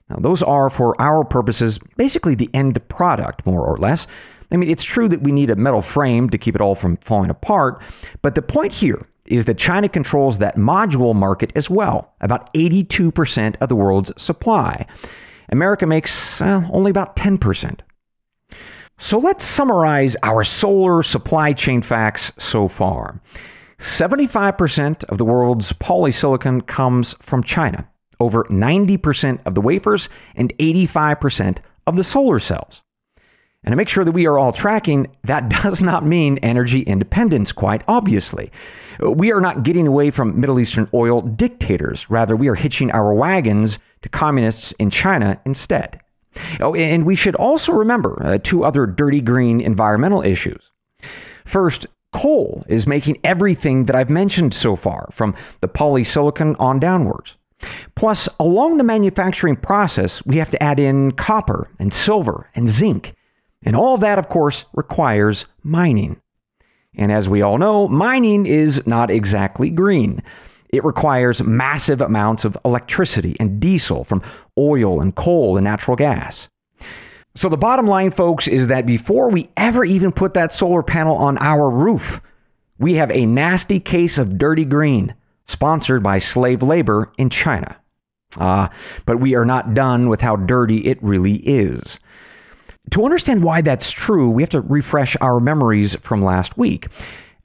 Now, 0.10 0.18
those 0.18 0.44
are, 0.44 0.70
for 0.70 1.00
our 1.02 1.24
purposes, 1.24 1.80
basically 1.98 2.36
the 2.36 2.50
end 2.54 2.88
product, 2.88 3.46
more 3.46 3.66
or 3.66 3.78
less. 3.78 4.08
I 4.56 4.58
mean, 4.58 4.70
it's 4.70 4.86
true 4.86 5.10
that 5.10 5.22
we 5.22 5.34
need 5.34 5.50
a 5.50 5.56
metal 5.58 5.82
frame 5.82 6.30
to 6.30 6.38
keep 6.38 6.56
it 6.56 6.62
all 6.62 6.76
from 6.76 6.96
falling 6.98 7.30
apart, 7.30 7.82
but 8.22 8.36
the 8.36 8.42
point 8.42 8.72
here 8.72 9.06
is 9.26 9.44
that 9.46 9.58
China 9.58 9.90
controls 9.90 10.38
that 10.38 10.56
module 10.56 11.14
market 11.14 11.52
as 11.56 11.70
well, 11.70 12.14
about 12.22 12.54
82% 12.54 13.56
of 13.60 13.68
the 13.68 13.76
world's 13.76 14.14
supply. 14.18 14.86
America 15.50 15.86
makes 15.86 16.40
well, 16.40 16.70
only 16.72 16.90
about 16.90 17.18
10%. 17.18 17.82
So 18.98 19.18
let's 19.18 19.44
summarize 19.44 20.16
our 20.24 20.46
solar 20.46 21.04
supply 21.04 21.52
chain 21.52 21.82
facts 21.82 22.32
so 22.38 22.70
far. 22.70 23.22
75% 23.78 25.04
of 25.04 25.18
the 25.18 25.26
world's 25.26 25.74
polysilicon 25.74 26.66
comes 26.66 27.14
from 27.20 27.44
China, 27.44 27.90
over 28.22 28.46
90% 28.46 29.40
of 29.46 29.54
the 29.54 29.60
wafers, 29.60 30.08
and 30.34 30.58
85% 30.58 31.58
of 31.86 31.98
the 31.98 32.06
solar 32.06 32.40
cells. 32.40 32.85
And 33.66 33.72
to 33.72 33.76
make 33.76 33.90
sure 33.90 34.06
that 34.06 34.12
we 34.12 34.28
are 34.28 34.38
all 34.38 34.54
tracking, 34.54 35.08
that 35.24 35.50
does 35.64 35.82
not 35.82 36.06
mean 36.06 36.38
energy 36.38 36.82
independence, 36.82 37.52
quite 37.52 37.82
obviously. 37.88 38.52
We 39.02 39.34
are 39.34 39.42
not 39.42 39.64
getting 39.64 39.88
away 39.88 40.12
from 40.12 40.40
Middle 40.40 40.60
Eastern 40.60 40.88
oil 40.94 41.22
dictators. 41.22 42.10
Rather, 42.10 42.36
we 42.36 42.48
are 42.48 42.56
hitching 42.56 42.92
our 42.92 43.14
wagons 43.14 43.80
to 44.04 44.10
communists 44.10 44.72
in 44.74 44.92
China 44.92 45.42
instead. 45.46 46.00
Oh, 46.60 46.76
and 46.76 47.06
we 47.06 47.16
should 47.16 47.36
also 47.36 47.72
remember 47.74 48.22
uh, 48.24 48.38
two 48.38 48.64
other 48.64 48.86
dirty 48.86 49.22
green 49.22 49.60
environmental 49.60 50.22
issues. 50.22 50.72
First, 51.44 51.88
coal 52.14 52.66
is 52.68 52.86
making 52.86 53.20
everything 53.24 53.86
that 53.86 53.96
I've 53.96 54.10
mentioned 54.10 54.54
so 54.54 54.76
far, 54.76 55.10
from 55.12 55.36
the 55.62 55.68
polysilicon 55.68 56.56
on 56.60 56.80
downwards. 56.80 57.36
Plus, 57.96 58.30
along 58.40 58.78
the 58.78 58.84
manufacturing 58.84 59.56
process, 59.56 60.26
we 60.26 60.38
have 60.38 60.50
to 60.50 60.62
add 60.62 60.80
in 60.80 61.12
copper 61.12 61.70
and 61.80 61.94
silver 61.94 62.50
and 62.54 62.70
zinc. 62.70 63.16
And 63.66 63.76
all 63.76 63.98
that, 63.98 64.20
of 64.20 64.30
course, 64.30 64.66
requires 64.74 65.46
mining. 65.64 66.22
And 66.96 67.12
as 67.12 67.28
we 67.28 67.42
all 67.42 67.58
know, 67.58 67.88
mining 67.88 68.46
is 68.46 68.86
not 68.88 69.12
exactly 69.12 69.70
green. 69.70 70.22
It 70.70 70.84
requires 70.86 71.44
massive 71.44 72.00
amounts 72.00 72.46
of 72.46 72.58
electricity 72.64 73.36
and 73.40 73.60
diesel 73.60 74.04
from 74.04 74.22
oil 74.58 75.02
and 75.02 75.16
coal 75.16 75.58
and 75.58 75.64
natural 75.64 75.98
gas. 75.98 76.48
So, 77.36 77.50
the 77.50 77.58
bottom 77.58 77.86
line, 77.86 78.12
folks, 78.12 78.48
is 78.48 78.68
that 78.68 78.86
before 78.86 79.30
we 79.30 79.50
ever 79.58 79.84
even 79.84 80.14
put 80.14 80.34
that 80.36 80.54
solar 80.54 80.84
panel 80.84 81.18
on 81.18 81.38
our 81.40 81.70
roof, 81.70 82.22
we 82.78 82.94
have 82.94 83.12
a 83.12 83.26
nasty 83.26 83.80
case 83.80 84.18
of 84.18 84.38
dirty 84.38 84.64
green 84.64 85.16
sponsored 85.46 86.02
by 86.02 86.20
slave 86.20 86.64
labor 86.64 87.12
in 87.18 87.30
China. 87.30 87.78
Ah, 88.38 88.68
uh, 88.68 88.74
but 89.06 89.20
we 89.20 89.36
are 89.36 89.46
not 89.46 89.74
done 89.74 90.10
with 90.10 90.22
how 90.22 90.36
dirty 90.36 90.86
it 90.88 91.02
really 91.02 91.36
is. 91.36 92.00
To 92.92 93.06
understand 93.06 93.44
why 93.44 93.62
that's 93.62 93.92
true, 93.92 94.30
we 94.30 94.44
have 94.44 94.50
to 94.52 94.62
refresh 94.62 95.18
our 95.22 95.40
memories 95.40 95.96
from 95.96 96.24
last 96.24 96.58
week. 96.58 96.88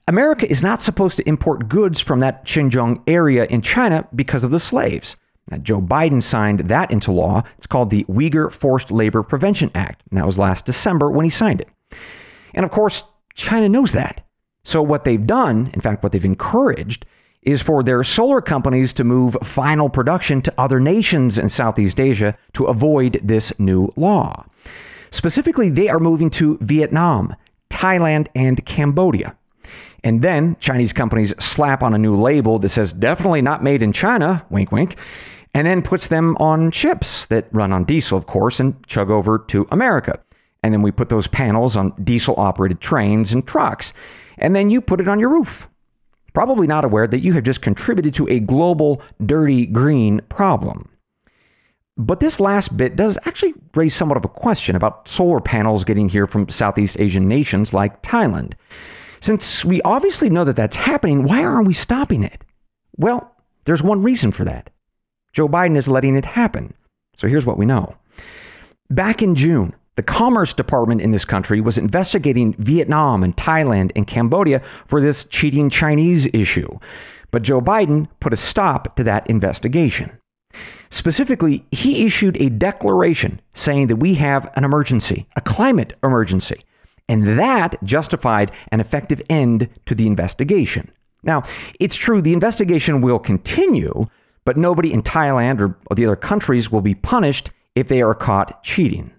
America 0.07 0.49
is 0.49 0.63
not 0.63 0.81
supposed 0.81 1.17
to 1.17 1.27
import 1.27 1.69
goods 1.69 1.99
from 1.99 2.19
that 2.19 2.45
Xinjiang 2.45 3.01
area 3.07 3.45
in 3.45 3.61
China 3.61 4.07
because 4.13 4.43
of 4.43 4.51
the 4.51 4.59
slaves. 4.59 5.15
Now, 5.49 5.57
Joe 5.57 5.81
Biden 5.81 6.21
signed 6.21 6.61
that 6.61 6.91
into 6.91 7.11
law. 7.11 7.43
It's 7.57 7.67
called 7.67 7.89
the 7.89 8.03
Uyghur 8.05 8.51
Forced 8.51 8.91
Labor 8.91 9.23
Prevention 9.23 9.71
Act. 9.73 10.03
And 10.09 10.17
that 10.17 10.25
was 10.25 10.37
last 10.37 10.65
December 10.65 11.09
when 11.09 11.25
he 11.25 11.29
signed 11.29 11.61
it. 11.61 11.69
And 12.53 12.63
of 12.63 12.71
course, 12.71 13.03
China 13.35 13.69
knows 13.69 13.91
that. 13.93 14.25
So, 14.63 14.81
what 14.81 15.03
they've 15.03 15.25
done, 15.25 15.71
in 15.73 15.81
fact, 15.81 16.03
what 16.03 16.11
they've 16.11 16.23
encouraged, 16.23 17.05
is 17.41 17.61
for 17.61 17.81
their 17.81 18.03
solar 18.03 18.39
companies 18.41 18.93
to 18.93 19.03
move 19.03 19.35
final 19.41 19.89
production 19.89 20.41
to 20.43 20.53
other 20.57 20.79
nations 20.79 21.37
in 21.37 21.49
Southeast 21.49 21.99
Asia 21.99 22.37
to 22.53 22.65
avoid 22.65 23.19
this 23.23 23.51
new 23.59 23.91
law. 23.95 24.45
Specifically, 25.11 25.69
they 25.69 25.89
are 25.89 25.99
moving 25.99 26.29
to 26.31 26.57
Vietnam, 26.61 27.35
Thailand, 27.69 28.27
and 28.33 28.65
Cambodia. 28.65 29.35
And 30.03 30.21
then 30.21 30.57
Chinese 30.59 30.93
companies 30.93 31.35
slap 31.39 31.83
on 31.83 31.93
a 31.93 31.99
new 31.99 32.19
label 32.19 32.57
that 32.59 32.69
says 32.69 32.91
definitely 32.91 33.41
not 33.41 33.63
made 33.63 33.83
in 33.83 33.93
China, 33.93 34.45
wink, 34.49 34.71
wink, 34.71 34.97
and 35.53 35.67
then 35.67 35.81
puts 35.81 36.07
them 36.07 36.35
on 36.37 36.71
ships 36.71 37.25
that 37.27 37.47
run 37.51 37.71
on 37.71 37.83
diesel, 37.83 38.17
of 38.17 38.25
course, 38.25 38.59
and 38.59 38.85
chug 38.87 39.11
over 39.11 39.37
to 39.37 39.67
America. 39.69 40.19
And 40.63 40.73
then 40.73 40.81
we 40.81 40.91
put 40.91 41.09
those 41.09 41.27
panels 41.27 41.75
on 41.75 41.93
diesel 42.01 42.39
operated 42.39 42.79
trains 42.79 43.33
and 43.33 43.45
trucks. 43.45 43.93
And 44.37 44.55
then 44.55 44.69
you 44.69 44.81
put 44.81 45.01
it 45.01 45.07
on 45.07 45.19
your 45.19 45.29
roof. 45.29 45.67
Probably 46.33 46.67
not 46.67 46.85
aware 46.85 47.07
that 47.07 47.19
you 47.19 47.33
have 47.33 47.43
just 47.43 47.61
contributed 47.61 48.13
to 48.15 48.27
a 48.29 48.39
global 48.39 49.01
dirty 49.23 49.65
green 49.65 50.21
problem. 50.29 50.89
But 51.97 52.19
this 52.19 52.39
last 52.39 52.77
bit 52.77 52.95
does 52.95 53.17
actually 53.25 53.53
raise 53.75 53.95
somewhat 53.95 54.17
of 54.17 54.25
a 54.25 54.29
question 54.29 54.75
about 54.75 55.07
solar 55.07 55.41
panels 55.41 55.83
getting 55.83 56.09
here 56.09 56.25
from 56.25 56.49
Southeast 56.49 56.97
Asian 56.99 57.27
nations 57.27 57.73
like 57.73 58.01
Thailand. 58.01 58.53
Since 59.19 59.63
we 59.65 59.81
obviously 59.83 60.29
know 60.29 60.43
that 60.45 60.55
that's 60.55 60.77
happening, 60.77 61.23
why 61.23 61.43
aren't 61.43 61.67
we 61.67 61.73
stopping 61.73 62.23
it? 62.23 62.41
Well, 62.97 63.35
there's 63.65 63.83
one 63.83 64.01
reason 64.01 64.31
for 64.31 64.43
that. 64.45 64.69
Joe 65.33 65.47
Biden 65.47 65.77
is 65.77 65.87
letting 65.87 66.15
it 66.15 66.25
happen. 66.25 66.73
So 67.15 67.27
here's 67.27 67.45
what 67.45 67.57
we 67.57 67.65
know. 67.65 67.95
Back 68.89 69.21
in 69.21 69.35
June, 69.35 69.75
the 69.95 70.03
Commerce 70.03 70.53
Department 70.53 71.01
in 71.01 71.11
this 71.11 71.25
country 71.25 71.61
was 71.61 71.77
investigating 71.77 72.55
Vietnam 72.57 73.23
and 73.23 73.35
Thailand 73.35 73.91
and 73.95 74.07
Cambodia 74.07 74.61
for 74.87 75.01
this 75.01 75.25
cheating 75.25 75.69
Chinese 75.69 76.27
issue. 76.33 76.79
But 77.29 77.43
Joe 77.43 77.61
Biden 77.61 78.07
put 78.19 78.33
a 78.33 78.37
stop 78.37 78.95
to 78.95 79.03
that 79.03 79.27
investigation. 79.27 80.17
Specifically, 80.91 81.65
he 81.71 82.05
issued 82.05 82.35
a 82.39 82.49
declaration 82.49 83.39
saying 83.53 83.87
that 83.87 83.95
we 83.95 84.15
have 84.15 84.51
an 84.55 84.65
emergency, 84.65 85.25
a 85.37 85.41
climate 85.41 85.95
emergency, 86.03 86.61
and 87.07 87.39
that 87.39 87.81
justified 87.81 88.51
an 88.73 88.81
effective 88.81 89.21
end 89.29 89.69
to 89.85 89.95
the 89.95 90.05
investigation. 90.05 90.91
Now, 91.23 91.43
it's 91.79 91.95
true 91.95 92.21
the 92.21 92.33
investigation 92.33 92.99
will 92.99 93.19
continue, 93.19 94.07
but 94.43 94.57
nobody 94.57 94.91
in 94.91 95.01
Thailand 95.01 95.61
or, 95.61 95.77
or 95.89 95.95
the 95.95 96.05
other 96.05 96.17
countries 96.17 96.71
will 96.71 96.81
be 96.81 96.95
punished 96.95 97.51
if 97.73 97.87
they 97.87 98.01
are 98.01 98.13
caught 98.13 98.61
cheating. 98.61 99.11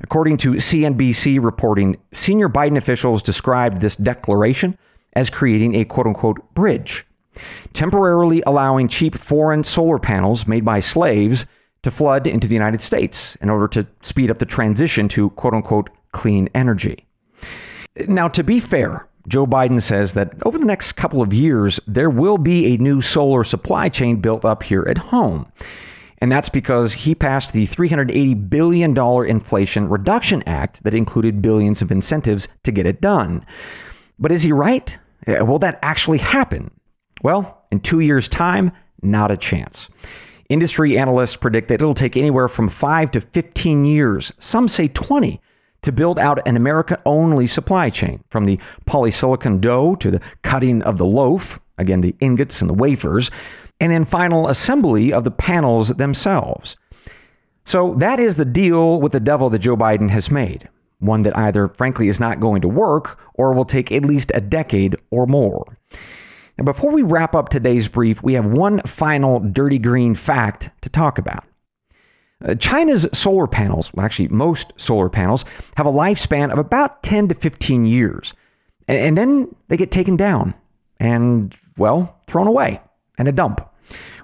According 0.00 0.38
to 0.38 0.52
CNBC 0.52 1.42
reporting, 1.42 1.96
senior 2.12 2.48
Biden 2.48 2.76
officials 2.78 3.22
described 3.22 3.80
this 3.80 3.96
declaration 3.96 4.78
as 5.12 5.28
creating 5.28 5.74
a 5.74 5.84
quote 5.84 6.06
unquote 6.06 6.54
bridge 6.54 7.06
temporarily 7.72 8.42
allowing 8.46 8.88
cheap 8.88 9.18
foreign 9.18 9.64
solar 9.64 9.98
panels 9.98 10.46
made 10.46 10.64
by 10.64 10.80
slaves 10.80 11.46
to 11.82 11.90
flood 11.90 12.26
into 12.26 12.48
the 12.48 12.54
United 12.54 12.82
States 12.82 13.36
in 13.40 13.48
order 13.48 13.68
to 13.68 13.86
speed 14.00 14.30
up 14.30 14.38
the 14.38 14.46
transition 14.46 15.08
to 15.08 15.30
quote 15.30 15.54
unquote 15.54 15.90
clean 16.12 16.48
energy. 16.54 17.06
Now, 18.08 18.28
to 18.28 18.42
be 18.42 18.60
fair, 18.60 19.08
Joe 19.28 19.46
Biden 19.46 19.82
says 19.82 20.14
that 20.14 20.32
over 20.44 20.58
the 20.58 20.64
next 20.64 20.92
couple 20.92 21.22
of 21.22 21.32
years, 21.32 21.80
there 21.86 22.10
will 22.10 22.38
be 22.38 22.74
a 22.74 22.76
new 22.76 23.00
solar 23.00 23.44
supply 23.44 23.88
chain 23.88 24.20
built 24.20 24.44
up 24.44 24.62
here 24.64 24.84
at 24.88 24.98
home. 24.98 25.50
And 26.18 26.32
that's 26.32 26.48
because 26.48 26.92
he 26.94 27.14
passed 27.14 27.52
the 27.52 27.66
$380 27.66 28.48
billion 28.48 28.96
Inflation 28.96 29.88
Reduction 29.88 30.42
Act 30.46 30.82
that 30.84 30.94
included 30.94 31.42
billions 31.42 31.82
of 31.82 31.92
incentives 31.92 32.48
to 32.62 32.72
get 32.72 32.86
it 32.86 33.00
done. 33.00 33.44
But 34.18 34.32
is 34.32 34.42
he 34.42 34.52
right? 34.52 34.96
Will 35.26 35.58
that 35.58 35.78
actually 35.82 36.18
happen? 36.18 36.70
Well, 37.22 37.64
in 37.70 37.80
two 37.80 38.00
years' 38.00 38.28
time, 38.28 38.72
not 39.02 39.30
a 39.30 39.36
chance. 39.36 39.88
Industry 40.48 40.96
analysts 40.96 41.36
predict 41.36 41.68
that 41.68 41.74
it'll 41.74 41.94
take 41.94 42.16
anywhere 42.16 42.48
from 42.48 42.68
5 42.68 43.10
to 43.12 43.20
15 43.20 43.84
years, 43.84 44.32
some 44.38 44.68
say 44.68 44.88
20, 44.88 45.40
to 45.82 45.92
build 45.92 46.18
out 46.18 46.46
an 46.46 46.56
America 46.56 47.00
only 47.04 47.46
supply 47.46 47.90
chain 47.90 48.22
from 48.28 48.44
the 48.44 48.58
polysilicon 48.86 49.60
dough 49.60 49.96
to 49.96 50.10
the 50.10 50.20
cutting 50.42 50.82
of 50.82 50.98
the 50.98 51.04
loaf, 51.04 51.58
again, 51.78 52.00
the 52.00 52.14
ingots 52.20 52.60
and 52.60 52.70
the 52.70 52.74
wafers, 52.74 53.30
and 53.80 53.92
then 53.92 54.04
final 54.04 54.48
assembly 54.48 55.12
of 55.12 55.24
the 55.24 55.30
panels 55.30 55.88
themselves. 55.90 56.76
So 57.64 57.94
that 57.94 58.20
is 58.20 58.36
the 58.36 58.44
deal 58.44 59.00
with 59.00 59.12
the 59.12 59.20
devil 59.20 59.50
that 59.50 59.58
Joe 59.58 59.76
Biden 59.76 60.10
has 60.10 60.30
made. 60.30 60.68
One 60.98 61.22
that 61.22 61.36
either, 61.36 61.68
frankly, 61.68 62.08
is 62.08 62.20
not 62.20 62.40
going 62.40 62.62
to 62.62 62.68
work 62.68 63.18
or 63.34 63.52
will 63.52 63.64
take 63.64 63.92
at 63.92 64.04
least 64.04 64.30
a 64.34 64.40
decade 64.40 64.96
or 65.10 65.26
more. 65.26 65.76
Now, 66.58 66.64
before 66.64 66.90
we 66.90 67.02
wrap 67.02 67.34
up 67.34 67.48
today's 67.48 67.86
brief, 67.88 68.22
we 68.22 68.34
have 68.34 68.46
one 68.46 68.80
final 68.80 69.40
dirty 69.40 69.78
green 69.78 70.14
fact 70.14 70.70
to 70.80 70.88
talk 70.88 71.18
about. 71.18 71.44
Uh, 72.44 72.54
China's 72.54 73.06
solar 73.12 73.46
panels, 73.46 73.92
well, 73.92 74.04
actually, 74.04 74.28
most 74.28 74.72
solar 74.76 75.08
panels, 75.08 75.44
have 75.76 75.86
a 75.86 75.92
lifespan 75.92 76.50
of 76.50 76.58
about 76.58 77.02
10 77.02 77.28
to 77.28 77.34
15 77.34 77.84
years. 77.84 78.32
And, 78.88 78.98
and 78.98 79.18
then 79.18 79.54
they 79.68 79.76
get 79.76 79.90
taken 79.90 80.16
down 80.16 80.54
and, 80.98 81.54
well, 81.76 82.20
thrown 82.26 82.46
away 82.46 82.80
in 83.18 83.26
a 83.26 83.32
dump, 83.32 83.60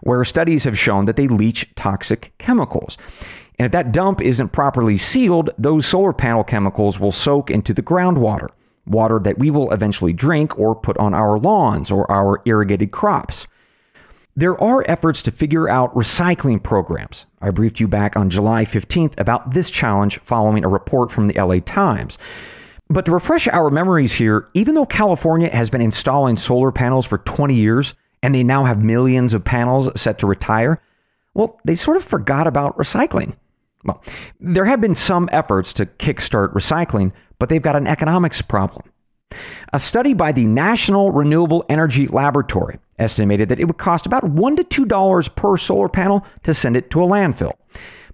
where 0.02 0.24
studies 0.24 0.64
have 0.64 0.78
shown 0.78 1.04
that 1.06 1.16
they 1.16 1.28
leach 1.28 1.68
toxic 1.74 2.32
chemicals. 2.38 2.96
And 3.58 3.66
if 3.66 3.72
that 3.72 3.92
dump 3.92 4.20
isn't 4.22 4.48
properly 4.48 4.96
sealed, 4.96 5.50
those 5.58 5.86
solar 5.86 6.12
panel 6.12 6.44
chemicals 6.44 6.98
will 6.98 7.12
soak 7.12 7.50
into 7.50 7.74
the 7.74 7.82
groundwater 7.82 8.48
water 8.86 9.18
that 9.20 9.38
we 9.38 9.50
will 9.50 9.70
eventually 9.72 10.12
drink 10.12 10.58
or 10.58 10.74
put 10.74 10.96
on 10.98 11.14
our 11.14 11.38
lawns 11.38 11.90
or 11.90 12.10
our 12.10 12.42
irrigated 12.44 12.90
crops. 12.90 13.46
There 14.34 14.60
are 14.62 14.84
efforts 14.88 15.20
to 15.22 15.30
figure 15.30 15.68
out 15.68 15.94
recycling 15.94 16.62
programs. 16.62 17.26
I 17.40 17.50
briefed 17.50 17.80
you 17.80 17.88
back 17.88 18.16
on 18.16 18.30
July 18.30 18.64
15th 18.64 19.18
about 19.18 19.52
this 19.52 19.70
challenge 19.70 20.18
following 20.20 20.64
a 20.64 20.68
report 20.68 21.12
from 21.12 21.28
the 21.28 21.34
LA 21.34 21.58
Times. 21.60 22.16
But 22.88 23.04
to 23.06 23.12
refresh 23.12 23.46
our 23.48 23.70
memories 23.70 24.14
here, 24.14 24.48
even 24.54 24.74
though 24.74 24.86
California 24.86 25.50
has 25.50 25.70
been 25.70 25.80
installing 25.80 26.36
solar 26.36 26.72
panels 26.72 27.06
for 27.06 27.18
20 27.18 27.54
years 27.54 27.94
and 28.22 28.34
they 28.34 28.42
now 28.42 28.64
have 28.64 28.82
millions 28.82 29.34
of 29.34 29.44
panels 29.44 29.88
set 30.00 30.18
to 30.18 30.26
retire, 30.26 30.80
well, 31.34 31.58
they 31.64 31.74
sort 31.74 31.96
of 31.96 32.04
forgot 32.04 32.46
about 32.46 32.76
recycling. 32.76 33.34
Well, 33.84 34.02
there 34.38 34.66
have 34.66 34.80
been 34.80 34.94
some 34.94 35.28
efforts 35.32 35.72
to 35.74 35.86
kickstart 35.86 36.52
recycling, 36.52 37.12
but 37.38 37.48
they've 37.48 37.62
got 37.62 37.76
an 37.76 37.86
economics 37.86 38.40
problem. 38.42 38.84
A 39.72 39.78
study 39.78 40.12
by 40.12 40.32
the 40.32 40.46
National 40.46 41.10
Renewable 41.10 41.64
Energy 41.68 42.06
Laboratory 42.06 42.78
estimated 42.98 43.48
that 43.48 43.58
it 43.58 43.64
would 43.64 43.78
cost 43.78 44.06
about 44.06 44.24
$1 44.24 44.68
to 44.68 44.86
$2 44.86 45.34
per 45.34 45.56
solar 45.56 45.88
panel 45.88 46.24
to 46.44 46.54
send 46.54 46.76
it 46.76 46.90
to 46.90 47.02
a 47.02 47.06
landfill. 47.06 47.54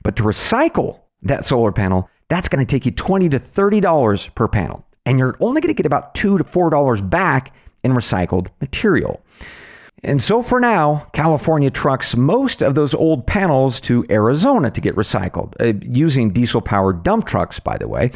But 0.02 0.16
to 0.16 0.22
recycle 0.22 1.00
that 1.22 1.44
solar 1.44 1.72
panel, 1.72 2.08
that's 2.28 2.48
going 2.48 2.64
to 2.64 2.70
take 2.70 2.86
you 2.86 2.92
20 2.92 3.28
to 3.30 3.40
$30 3.40 4.34
per 4.34 4.48
panel. 4.48 4.86
And 5.04 5.18
you're 5.18 5.36
only 5.40 5.60
going 5.60 5.74
to 5.74 5.74
get 5.74 5.86
about 5.86 6.14
2 6.14 6.38
to 6.38 6.44
$4 6.44 7.10
back 7.10 7.54
in 7.82 7.92
recycled 7.92 8.48
material. 8.60 9.22
And 10.04 10.22
so 10.22 10.42
for 10.42 10.60
now, 10.60 11.08
California 11.12 11.70
trucks 11.70 12.14
most 12.14 12.62
of 12.62 12.74
those 12.74 12.94
old 12.94 13.26
panels 13.26 13.80
to 13.82 14.04
Arizona 14.08 14.70
to 14.70 14.80
get 14.80 14.94
recycled, 14.94 15.54
uh, 15.60 15.78
using 15.82 16.30
diesel 16.30 16.60
powered 16.60 17.02
dump 17.02 17.26
trucks, 17.26 17.58
by 17.58 17.76
the 17.76 17.88
way, 17.88 18.12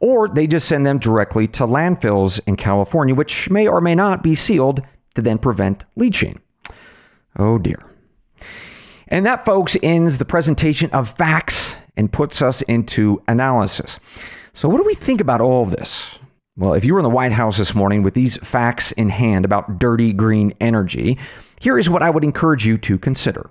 or 0.00 0.28
they 0.28 0.46
just 0.46 0.66
send 0.66 0.86
them 0.86 0.98
directly 0.98 1.46
to 1.48 1.64
landfills 1.64 2.40
in 2.46 2.56
California, 2.56 3.14
which 3.14 3.50
may 3.50 3.66
or 3.66 3.80
may 3.80 3.94
not 3.94 4.22
be 4.22 4.34
sealed 4.34 4.80
to 5.14 5.22
then 5.22 5.38
prevent 5.38 5.84
leaching. 5.94 6.40
Oh 7.38 7.58
dear. 7.58 7.82
And 9.08 9.24
that, 9.26 9.44
folks, 9.44 9.76
ends 9.82 10.18
the 10.18 10.24
presentation 10.24 10.90
of 10.90 11.16
facts 11.16 11.76
and 11.96 12.12
puts 12.12 12.42
us 12.42 12.62
into 12.62 13.22
analysis. 13.28 14.00
So, 14.52 14.68
what 14.68 14.78
do 14.78 14.84
we 14.84 14.94
think 14.94 15.20
about 15.20 15.40
all 15.40 15.62
of 15.62 15.70
this? 15.70 16.18
Well, 16.58 16.72
if 16.72 16.86
you 16.86 16.94
were 16.94 17.00
in 17.00 17.04
the 17.04 17.10
White 17.10 17.32
House 17.32 17.58
this 17.58 17.74
morning 17.74 18.02
with 18.02 18.14
these 18.14 18.38
facts 18.38 18.90
in 18.92 19.10
hand 19.10 19.44
about 19.44 19.78
dirty 19.78 20.14
green 20.14 20.54
energy, 20.58 21.18
here 21.60 21.78
is 21.78 21.90
what 21.90 22.02
I 22.02 22.08
would 22.08 22.24
encourage 22.24 22.64
you 22.64 22.78
to 22.78 22.98
consider. 22.98 23.50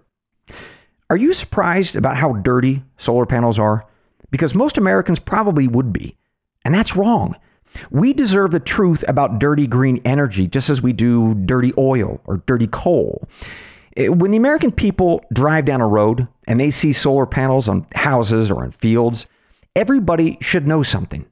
Are 1.12 1.16
you 1.16 1.32
surprised 1.32 1.96
about 1.96 2.18
how 2.18 2.34
dirty 2.34 2.84
solar 2.98 3.28
panels 3.28 3.60
are? 3.60 3.86
Because 4.32 4.56
most 4.56 4.76
Americans 4.76 5.20
probably 5.20 5.68
would 5.68 5.94
be. 5.94 6.18
And 6.64 6.74
that's 6.74 6.96
wrong. 6.96 7.36
We 7.92 8.12
deserve 8.12 8.50
the 8.50 8.60
truth 8.60 9.06
about 9.08 9.38
dirty 9.38 9.68
green 9.68 10.02
energy 10.04 10.48
just 10.48 10.72
as 10.72 10.82
we 10.82 10.92
do 10.92 11.36
dirty 11.36 11.74
oil 11.78 12.22
or 12.26 12.38
dirty 12.48 12.66
coal. 12.66 13.28
Eh, 13.96 14.08
when 14.08 14.32
the 14.32 14.38
American 14.38 14.72
people 14.72 15.24
drive 15.32 15.66
down 15.66 15.80
a 15.80 15.88
road 15.88 16.28
and 16.48 16.60
they 16.60 16.72
see 16.72 16.92
solar 16.92 17.28
panels 17.28 17.70
on 17.70 17.86
houses 17.94 18.50
or 18.50 18.64
on 18.64 18.72
fields, 18.72 19.28
everybody 19.76 20.40
should 20.42 20.68
know 20.68 20.82
something. 20.82 21.28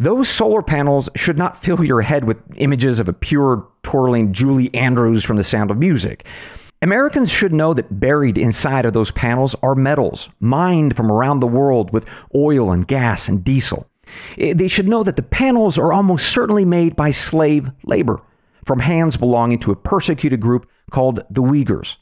Those 0.00 0.28
solar 0.28 0.62
panels 0.62 1.08
should 1.16 1.36
not 1.36 1.60
fill 1.60 1.82
your 1.82 2.02
head 2.02 2.22
with 2.22 2.38
images 2.56 3.00
of 3.00 3.08
a 3.08 3.12
pure, 3.12 3.66
twirling 3.82 4.32
Julie 4.32 4.72
Andrews 4.72 5.24
from 5.24 5.36
the 5.36 5.42
sound 5.42 5.72
of 5.72 5.78
music. 5.78 6.24
Americans 6.80 7.32
should 7.32 7.52
know 7.52 7.74
that 7.74 7.98
buried 7.98 8.38
inside 8.38 8.86
of 8.86 8.92
those 8.92 9.10
panels 9.10 9.56
are 9.60 9.74
metals 9.74 10.28
mined 10.38 10.94
from 10.96 11.10
around 11.10 11.40
the 11.40 11.48
world 11.48 11.92
with 11.92 12.06
oil 12.32 12.70
and 12.70 12.86
gas 12.86 13.28
and 13.28 13.42
diesel. 13.42 13.88
Eh, 14.38 14.54
they 14.54 14.68
should 14.68 14.86
know 14.86 15.02
that 15.02 15.16
the 15.16 15.22
panels 15.22 15.76
are 15.76 15.92
almost 15.92 16.30
certainly 16.30 16.64
made 16.64 16.94
by 16.94 17.10
slave 17.10 17.72
labor 17.82 18.22
from 18.64 18.78
hands 18.78 19.16
belonging 19.16 19.58
to 19.58 19.72
a 19.72 19.76
persecuted 19.76 20.38
group 20.38 20.70
called 20.92 21.24
the 21.28 21.42
Uyghurs. 21.42 21.96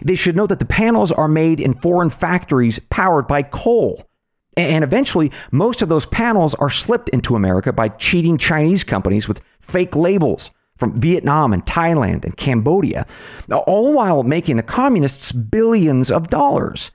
They 0.00 0.14
should 0.14 0.36
know 0.36 0.46
that 0.46 0.60
the 0.60 0.64
panels 0.64 1.10
are 1.10 1.26
made 1.26 1.58
in 1.58 1.74
foreign 1.74 2.10
factories 2.10 2.78
powered 2.88 3.26
by 3.26 3.42
coal 3.42 4.08
and 4.56 4.82
eventually, 4.82 5.30
most 5.50 5.82
of 5.82 5.88
those 5.88 6.06
panels 6.06 6.54
are 6.54 6.70
slipped 6.70 7.10
into 7.10 7.36
America 7.36 7.72
by 7.72 7.88
cheating 7.88 8.38
Chinese 8.38 8.84
companies 8.84 9.28
with 9.28 9.42
fake 9.60 9.94
labels 9.94 10.50
from 10.78 10.98
Vietnam 10.98 11.52
and 11.52 11.64
Thailand 11.66 12.24
and 12.24 12.36
Cambodia, 12.36 13.06
all 13.50 13.92
while 13.92 14.22
making 14.22 14.56
the 14.56 14.62
communists 14.62 15.32
billions 15.32 16.10
of 16.10 16.30
dollars. 16.30 16.90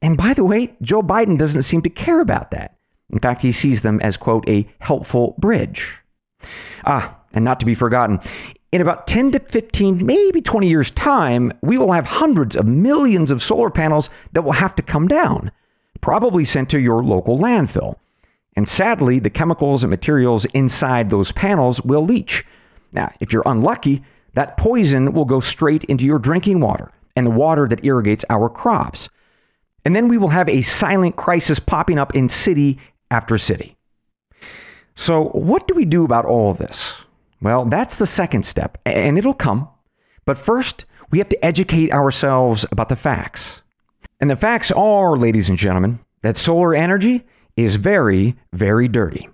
And 0.00 0.16
by 0.16 0.34
the 0.34 0.44
way, 0.44 0.76
Joe 0.80 1.02
Biden 1.02 1.38
doesn't 1.38 1.62
seem 1.62 1.82
to 1.82 1.90
care 1.90 2.20
about 2.20 2.50
that. 2.52 2.76
In 3.10 3.18
fact, 3.18 3.42
he 3.42 3.52
sees 3.52 3.82
them 3.82 4.00
as, 4.00 4.16
quote, 4.16 4.48
a 4.48 4.68
helpful 4.80 5.34
bridge. 5.38 5.98
Ah, 6.84 7.18
and 7.32 7.44
not 7.44 7.60
to 7.60 7.66
be 7.66 7.74
forgotten, 7.74 8.20
in 8.72 8.80
about 8.80 9.06
10 9.06 9.32
to 9.32 9.40
15, 9.40 10.04
maybe 10.04 10.40
20 10.40 10.68
years' 10.68 10.90
time, 10.90 11.52
we 11.62 11.78
will 11.78 11.92
have 11.92 12.06
hundreds 12.06 12.56
of 12.56 12.66
millions 12.66 13.30
of 13.30 13.42
solar 13.42 13.70
panels 13.70 14.08
that 14.32 14.42
will 14.42 14.52
have 14.52 14.74
to 14.76 14.82
come 14.82 15.06
down 15.06 15.52
probably 16.02 16.44
sent 16.44 16.68
to 16.70 16.78
your 16.78 17.02
local 17.02 17.38
landfill. 17.38 17.96
And 18.54 18.68
sadly, 18.68 19.18
the 19.18 19.30
chemicals 19.30 19.82
and 19.82 19.90
materials 19.90 20.44
inside 20.52 21.08
those 21.08 21.32
panels 21.32 21.80
will 21.82 22.04
leach. 22.04 22.44
Now, 22.92 23.12
if 23.18 23.32
you're 23.32 23.42
unlucky, 23.46 24.02
that 24.34 24.58
poison 24.58 25.14
will 25.14 25.24
go 25.24 25.40
straight 25.40 25.84
into 25.84 26.04
your 26.04 26.18
drinking 26.18 26.60
water 26.60 26.90
and 27.16 27.26
the 27.26 27.30
water 27.30 27.66
that 27.68 27.84
irrigates 27.84 28.24
our 28.28 28.50
crops. 28.50 29.08
And 29.84 29.96
then 29.96 30.08
we 30.08 30.18
will 30.18 30.28
have 30.28 30.48
a 30.48 30.62
silent 30.62 31.16
crisis 31.16 31.58
popping 31.58 31.98
up 31.98 32.14
in 32.14 32.28
city 32.28 32.78
after 33.10 33.38
city. 33.38 33.76
So, 34.94 35.28
what 35.30 35.66
do 35.66 35.74
we 35.74 35.84
do 35.84 36.04
about 36.04 36.26
all 36.26 36.50
of 36.50 36.58
this? 36.58 36.94
Well, 37.40 37.64
that's 37.64 37.96
the 37.96 38.06
second 38.06 38.44
step, 38.46 38.78
and 38.84 39.18
it'll 39.18 39.34
come. 39.34 39.68
But 40.24 40.38
first, 40.38 40.84
we 41.10 41.18
have 41.18 41.28
to 41.30 41.44
educate 41.44 41.92
ourselves 41.92 42.64
about 42.70 42.88
the 42.88 42.96
facts. 42.96 43.61
And 44.22 44.30
the 44.30 44.36
facts 44.36 44.70
are, 44.70 45.16
ladies 45.16 45.48
and 45.48 45.58
gentlemen, 45.58 45.98
that 46.20 46.38
solar 46.38 46.76
energy 46.76 47.24
is 47.56 47.74
very, 47.74 48.36
very 48.52 48.86
dirty. 48.86 49.28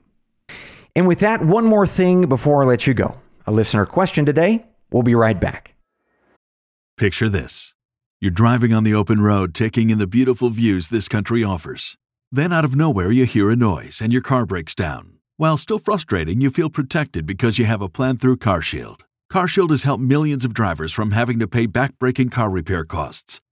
And 0.97 1.07
with 1.07 1.19
that, 1.19 1.45
one 1.45 1.67
more 1.67 1.87
thing 1.87 2.27
before 2.27 2.63
I 2.63 2.67
let 2.67 2.87
you 2.87 2.95
go. 2.95 3.21
A 3.47 3.53
listener 3.53 3.85
question 3.85 4.25
today. 4.25 4.65
We'll 4.91 5.03
be 5.03 5.15
right 5.15 5.39
back. 5.39 5.75
Picture 6.97 7.29
this 7.29 7.75
you're 8.19 8.31
driving 8.31 8.73
on 8.73 8.83
the 8.83 8.95
open 8.95 9.21
road, 9.21 9.55
taking 9.55 9.91
in 9.91 9.99
the 9.99 10.07
beautiful 10.07 10.49
views 10.49 10.89
this 10.89 11.07
country 11.07 11.45
offers. 11.45 11.99
Then, 12.33 12.51
out 12.51 12.65
of 12.65 12.75
nowhere, 12.75 13.13
you 13.13 13.27
hear 13.27 13.51
a 13.51 13.57
noise 13.57 14.01
and 14.01 14.11
your 14.11 14.23
car 14.23 14.47
breaks 14.47 14.75
down. 14.75 15.19
While 15.37 15.59
still 15.59 15.79
frustrating, 15.79 16.41
you 16.41 16.49
feel 16.49 16.71
protected 16.71 17.27
because 17.27 17.59
you 17.59 17.67
have 17.67 17.83
a 17.83 17.91
plan 17.91 18.17
through 18.17 18.39
CarShield. 18.39 19.03
CarShield 19.31 19.69
has 19.69 19.83
helped 19.83 20.03
millions 20.03 20.47
of 20.47 20.55
drivers 20.55 20.95
from 20.95 21.11
having 21.11 21.39
to 21.41 21.47
pay 21.47 21.67
backbreaking 21.67 22.31
car 22.31 22.49
repair 22.49 22.85
costs. 22.85 23.43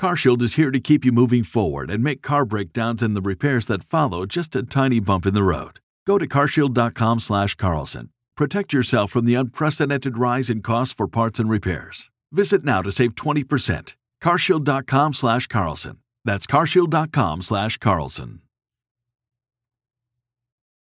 CarShield 0.00 0.42
is 0.42 0.54
here 0.54 0.70
to 0.70 0.80
keep 0.80 1.04
you 1.04 1.12
moving 1.12 1.42
forward 1.42 1.90
and 1.90 2.02
make 2.02 2.22
car 2.22 2.44
breakdowns 2.44 3.02
and 3.02 3.16
the 3.16 3.22
repairs 3.22 3.66
that 3.66 3.82
follow 3.84 4.26
just 4.26 4.56
a 4.56 4.62
tiny 4.62 5.00
bump 5.00 5.26
in 5.26 5.34
the 5.34 5.42
road. 5.42 5.80
Go 6.06 6.18
to 6.18 6.26
carshield.com/carlson. 6.26 8.10
Protect 8.36 8.72
yourself 8.72 9.12
from 9.12 9.24
the 9.24 9.34
unprecedented 9.34 10.18
rise 10.18 10.50
in 10.50 10.60
costs 10.60 10.94
for 10.94 11.06
parts 11.06 11.38
and 11.38 11.48
repairs. 11.48 12.10
Visit 12.32 12.64
now 12.64 12.82
to 12.82 12.90
save 12.90 13.14
20%. 13.14 13.96
carshield.com/carlson. 14.22 15.98
That's 16.24 16.46
carshield.com 16.46 17.42
slash 17.42 17.76
Carlson. 17.78 18.40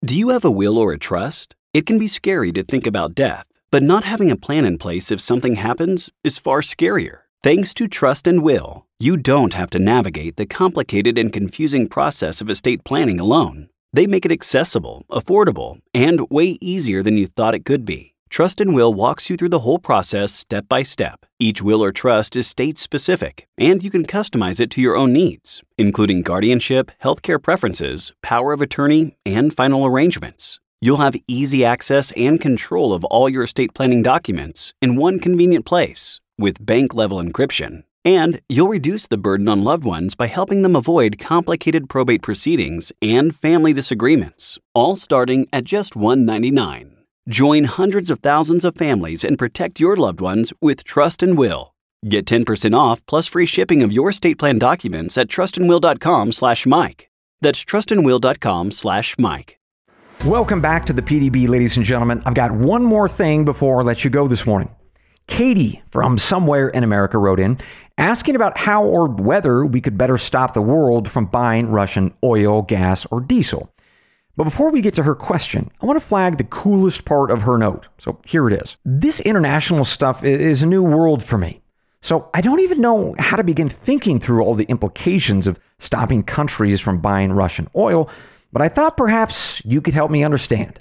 Do 0.05 0.17
you 0.17 0.29
have 0.29 0.45
a 0.45 0.51
will 0.51 0.77
or 0.77 0.91
a 0.91 0.99
trust? 0.99 1.55
It 1.73 1.85
can 1.85 1.97
be 1.97 2.07
scary 2.07 2.51
to 2.51 2.63
think 2.63 2.85
about 2.85 3.15
death, 3.15 3.47
but 3.71 3.83
not 3.83 4.03
having 4.03 4.29
a 4.29 4.35
plan 4.35 4.65
in 4.65 4.77
place 4.77 5.11
if 5.11 5.19
something 5.19 5.55
happens 5.55 6.09
is 6.23 6.37
far 6.37 6.61
scarier. 6.61 7.21
Thanks 7.41 7.73
to 7.75 7.87
Trust 7.87 8.27
and 8.27 8.43
Will, 8.43 8.85
you 9.03 9.17
don't 9.17 9.53
have 9.53 9.69
to 9.69 9.79
navigate 9.79 10.37
the 10.37 10.45
complicated 10.45 11.17
and 11.17 11.33
confusing 11.33 11.89
process 11.89 12.39
of 12.39 12.49
estate 12.49 12.85
planning 12.85 13.19
alone. 13.19 13.67
They 13.91 14.07
make 14.07 14.25
it 14.25 14.31
accessible, 14.31 15.03
affordable, 15.11 15.81
and 15.93 16.29
way 16.29 16.57
easier 16.61 17.03
than 17.03 17.17
you 17.17 17.27
thought 17.27 17.53
it 17.53 17.65
could 17.65 17.83
be. 17.83 18.13
Trust 18.29 18.61
and 18.61 18.73
Will 18.73 18.93
walks 18.93 19.29
you 19.29 19.35
through 19.35 19.49
the 19.49 19.59
whole 19.59 19.77
process 19.77 20.31
step 20.31 20.69
by 20.69 20.83
step. 20.83 21.25
Each 21.37 21.61
will 21.61 21.83
or 21.83 21.91
trust 21.91 22.37
is 22.37 22.47
state 22.47 22.79
specific, 22.79 23.45
and 23.57 23.83
you 23.83 23.91
can 23.91 24.05
customize 24.05 24.61
it 24.61 24.71
to 24.71 24.81
your 24.81 24.95
own 24.95 25.11
needs, 25.11 25.61
including 25.77 26.21
guardianship, 26.21 26.89
healthcare 27.03 27.43
preferences, 27.43 28.13
power 28.21 28.53
of 28.53 28.61
attorney, 28.61 29.17
and 29.25 29.53
final 29.53 29.85
arrangements. 29.85 30.61
You'll 30.79 31.03
have 31.05 31.15
easy 31.27 31.65
access 31.65 32.13
and 32.13 32.39
control 32.39 32.93
of 32.93 33.03
all 33.03 33.27
your 33.27 33.43
estate 33.43 33.73
planning 33.73 34.01
documents 34.01 34.73
in 34.81 34.95
one 34.95 35.19
convenient 35.19 35.65
place 35.65 36.21
with 36.37 36.65
bank 36.65 36.93
level 36.93 37.21
encryption. 37.21 37.83
And 38.05 38.41
you'll 38.49 38.67
reduce 38.67 39.07
the 39.07 39.17
burden 39.17 39.47
on 39.47 39.63
loved 39.63 39.85
ones 39.85 40.13
by 40.13 40.27
helping 40.27 40.61
them 40.61 40.75
avoid 40.75 41.19
complicated 41.19 41.87
probate 41.89 42.21
proceedings 42.21 42.91
and 43.01 43.35
family 43.35 43.71
disagreements, 43.71 44.57
all 44.73 44.95
starting 44.95 45.47
at 45.53 45.63
just 45.63 45.95
199. 45.95 46.97
Join 47.29 47.63
hundreds 47.63 48.09
of 48.09 48.19
thousands 48.19 48.65
of 48.65 48.75
families 48.75 49.23
and 49.23 49.37
protect 49.37 49.79
your 49.79 49.95
loved 49.95 50.19
ones 50.19 50.51
with 50.61 50.83
Trust 50.83 51.23
and 51.23 51.37
Will. 51.37 51.73
Get 52.07 52.25
10% 52.25 52.77
off 52.77 53.05
plus 53.05 53.27
free 53.27 53.45
shipping 53.45 53.81
of 53.81 53.93
your 53.93 54.09
estate 54.09 54.37
plan 54.37 54.59
documents 54.59 55.17
at 55.17 55.29
trustandwill.com 55.29 56.33
slash 56.33 56.65
Mike. 56.65 57.09
That's 57.39 57.63
trustandwill.com 57.63 58.71
slash 58.71 59.15
Mike. 59.17 59.57
Welcome 60.25 60.59
back 60.59 60.85
to 60.87 60.93
the 60.93 61.01
PDB, 61.01 61.47
ladies 61.47 61.77
and 61.77 61.85
gentlemen. 61.85 62.21
I've 62.25 62.33
got 62.33 62.51
one 62.51 62.83
more 62.83 63.07
thing 63.07 63.45
before 63.45 63.81
I 63.81 63.83
let 63.83 64.03
you 64.03 64.09
go 64.09 64.27
this 64.27 64.45
morning. 64.45 64.69
Katie 65.27 65.81
from 65.89 66.17
somewhere 66.17 66.67
in 66.67 66.83
America 66.83 67.17
wrote 67.17 67.39
in 67.39 67.57
asking 67.97 68.35
about 68.35 68.59
how 68.59 68.83
or 68.83 69.07
whether 69.07 69.65
we 69.65 69.81
could 69.81 69.97
better 69.97 70.17
stop 70.17 70.53
the 70.53 70.61
world 70.61 71.09
from 71.09 71.25
buying 71.25 71.69
Russian 71.69 72.13
oil, 72.23 72.61
gas, 72.61 73.05
or 73.11 73.21
diesel. 73.21 73.69
But 74.35 74.45
before 74.45 74.71
we 74.71 74.81
get 74.81 74.95
to 74.95 75.03
her 75.03 75.13
question, 75.13 75.69
I 75.79 75.85
want 75.85 75.99
to 75.99 76.05
flag 76.05 76.37
the 76.37 76.43
coolest 76.43 77.05
part 77.05 77.29
of 77.29 77.43
her 77.43 77.57
note. 77.57 77.87
So 77.99 78.19
here 78.25 78.47
it 78.49 78.61
is. 78.61 78.77
This 78.83 79.19
international 79.19 79.85
stuff 79.85 80.23
is 80.23 80.63
a 80.63 80.67
new 80.67 80.81
world 80.81 81.23
for 81.23 81.37
me. 81.37 81.61
So 82.01 82.29
I 82.33 82.41
don't 82.41 82.59
even 82.59 82.81
know 82.81 83.15
how 83.19 83.37
to 83.37 83.43
begin 83.43 83.69
thinking 83.69 84.19
through 84.19 84.43
all 84.43 84.55
the 84.55 84.65
implications 84.65 85.47
of 85.47 85.59
stopping 85.79 86.23
countries 86.23 86.81
from 86.81 86.99
buying 86.99 87.31
Russian 87.31 87.69
oil, 87.75 88.09
but 88.51 88.61
I 88.61 88.69
thought 88.69 88.97
perhaps 88.97 89.61
you 89.63 89.81
could 89.81 89.93
help 89.93 90.11
me 90.11 90.23
understand. 90.23 90.79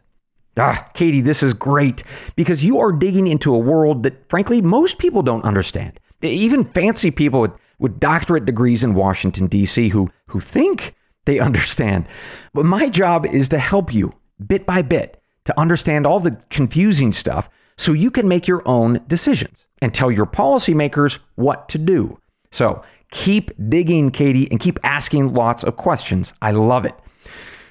Ah, 0.56 0.88
Katie, 0.94 1.20
this 1.20 1.42
is 1.42 1.54
great 1.54 2.02
because 2.36 2.64
you 2.64 2.78
are 2.78 2.92
digging 2.92 3.26
into 3.26 3.54
a 3.54 3.58
world 3.58 4.02
that, 4.02 4.28
frankly, 4.28 4.60
most 4.60 4.98
people 4.98 5.22
don't 5.22 5.44
understand. 5.44 6.00
Even 6.22 6.64
fancy 6.64 7.10
people 7.10 7.40
with, 7.40 7.52
with 7.78 8.00
doctorate 8.00 8.44
degrees 8.44 8.84
in 8.84 8.94
Washington, 8.94 9.46
D.C., 9.46 9.88
who, 9.88 10.10
who 10.28 10.40
think 10.40 10.94
they 11.24 11.38
understand. 11.38 12.06
But 12.54 12.64
my 12.64 12.88
job 12.88 13.26
is 13.26 13.48
to 13.50 13.58
help 13.58 13.92
you 13.92 14.12
bit 14.44 14.66
by 14.66 14.82
bit 14.82 15.20
to 15.44 15.58
understand 15.58 16.06
all 16.06 16.20
the 16.20 16.40
confusing 16.50 17.12
stuff 17.12 17.48
so 17.76 17.92
you 17.92 18.10
can 18.10 18.28
make 18.28 18.46
your 18.46 18.62
own 18.66 19.00
decisions 19.06 19.66
and 19.80 19.92
tell 19.92 20.10
your 20.10 20.26
policymakers 20.26 21.18
what 21.34 21.68
to 21.68 21.78
do. 21.78 22.18
So 22.50 22.82
keep 23.10 23.50
digging, 23.68 24.10
Katie, 24.10 24.48
and 24.50 24.60
keep 24.60 24.78
asking 24.84 25.34
lots 25.34 25.64
of 25.64 25.76
questions. 25.76 26.32
I 26.40 26.52
love 26.52 26.84
it. 26.84 26.94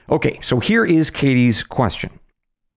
Okay, 0.09 0.39
so 0.41 0.59
here 0.59 0.85
is 0.85 1.09
Katie's 1.09 1.63
question. 1.63 2.19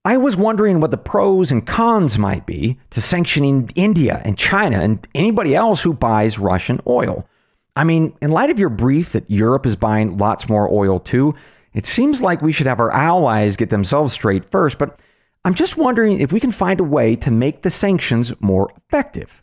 I 0.07 0.19
was 0.19 0.37
wondering 0.37 0.81
what 0.81 0.91
the 0.91 0.99
pros 0.99 1.51
and 1.51 1.67
cons 1.67 2.19
might 2.19 2.45
be 2.45 2.79
to 2.91 3.01
sanctioning 3.01 3.71
India 3.75 4.21
and 4.23 4.37
China 4.37 4.81
and 4.81 5.07
anybody 5.15 5.55
else 5.55 5.81
who 5.81 5.95
buys 5.95 6.39
Russian 6.39 6.81
oil. 6.87 7.27
I 7.75 7.85
mean, 7.85 8.15
in 8.21 8.31
light 8.31 8.51
of 8.51 8.59
your 8.59 8.69
brief 8.69 9.13
that 9.13 9.31
Europe 9.31 9.65
is 9.65 9.77
buying 9.77 10.19
lots 10.19 10.47
more 10.47 10.71
oil 10.71 11.01
too, 11.01 11.35
it 11.73 11.87
seems 11.87 12.21
like 12.21 12.43
we 12.43 12.53
should 12.53 12.67
have 12.67 12.81
our 12.81 12.93
allies 12.93 13.57
get 13.57 13.71
themselves 13.71 14.13
straight 14.13 14.51
first, 14.51 14.77
but 14.77 14.99
I'm 15.43 15.55
just 15.55 15.79
wondering 15.79 16.21
if 16.21 16.33
we 16.33 16.41
can 16.41 16.53
find 16.53 16.81
a 16.81 16.85
way 16.85 17.17
to 17.17 17.31
make 17.31 17.63
the 17.63 17.71
sanctions 17.71 18.33
more 18.41 18.71
effective. 18.77 19.41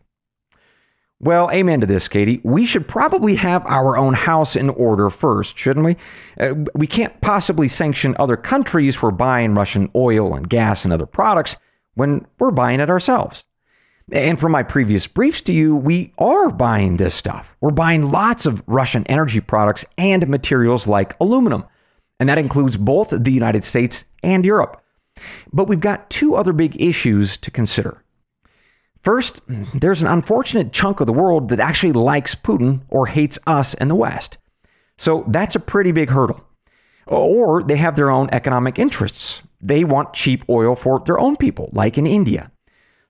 Well, 1.24 1.52
amen 1.52 1.82
to 1.82 1.86
this, 1.86 2.08
Katie. 2.08 2.42
We 2.44 2.66
should 2.66 2.88
probably 2.88 3.36
have 3.36 3.64
our 3.68 3.96
own 3.96 4.16
house 4.16 4.56
in 4.56 4.72
order 4.72 5.12
first, 5.12 5.56
shouldn't 5.56 5.86
we? 5.86 5.96
Uh, 6.40 6.56
we 6.74 6.88
can't 6.88 7.22
possibly 7.22 7.68
sanction 7.68 8.16
other 8.18 8.36
countries 8.36 8.96
for 8.96 9.12
buying 9.12 9.54
Russian 9.54 9.92
oil 9.96 10.34
and 10.34 10.50
gas 10.50 10.84
and 10.84 10.92
other 10.92 11.06
products 11.06 11.58
when 11.94 12.26
we're 12.40 12.50
buying 12.50 12.80
it 12.80 12.90
ourselves. 12.90 13.44
And 14.12 14.40
from 14.40 14.52
my 14.52 14.64
previous 14.64 15.06
briefs 15.06 15.42
to 15.42 15.54
you, 15.54 15.76
we 15.76 16.12
are 16.18 16.50
buying 16.50 16.98
this 16.98 17.14
stuff. 17.14 17.56
We're 17.62 17.70
buying 17.70 18.10
lots 18.10 18.48
of 18.48 18.64
Russian 18.66 19.06
energy 19.06 19.42
products 19.42 19.86
and 20.00 20.28
materials 20.28 20.88
like 20.88 21.16
aluminum. 21.20 21.66
And 22.20 22.30
that 22.30 22.40
includes 22.40 22.78
both 22.78 23.12
the 23.12 23.32
United 23.32 23.64
States 23.64 24.06
and 24.24 24.44
Europe. 24.44 24.82
But 25.54 25.68
we've 25.68 25.80
got 25.80 26.10
two 26.10 26.34
other 26.34 26.52
big 26.52 26.82
issues 26.82 27.38
to 27.38 27.52
consider. 27.52 28.04
First, 29.04 29.42
there's 29.48 30.02
an 30.02 30.08
unfortunate 30.08 30.72
chunk 30.72 31.00
of 31.00 31.08
the 31.08 31.14
world 31.14 31.50
that 31.50 31.60
actually 31.60 31.92
likes 31.92 32.36
Putin 32.36 32.82
or 32.90 33.08
hates 33.08 33.40
us 33.48 33.74
and 33.76 33.90
the 33.90 33.96
West. 33.96 34.38
So 34.98 35.26
that's 35.28 35.56
a 35.56 35.60
pretty 35.60 35.92
big 35.92 36.10
hurdle. 36.10 36.46
Or 37.08 37.64
they 37.64 37.78
have 37.78 37.96
their 37.96 38.12
own 38.12 38.30
economic 38.32 38.78
interests. 38.78 39.42
They 39.60 39.84
want 39.84 40.14
cheap 40.14 40.44
oil 40.48 40.76
for 40.76 41.02
their 41.06 41.20
own 41.20 41.36
people, 41.36 41.70
like 41.74 41.98
in 41.98 42.06
India. 42.06 42.52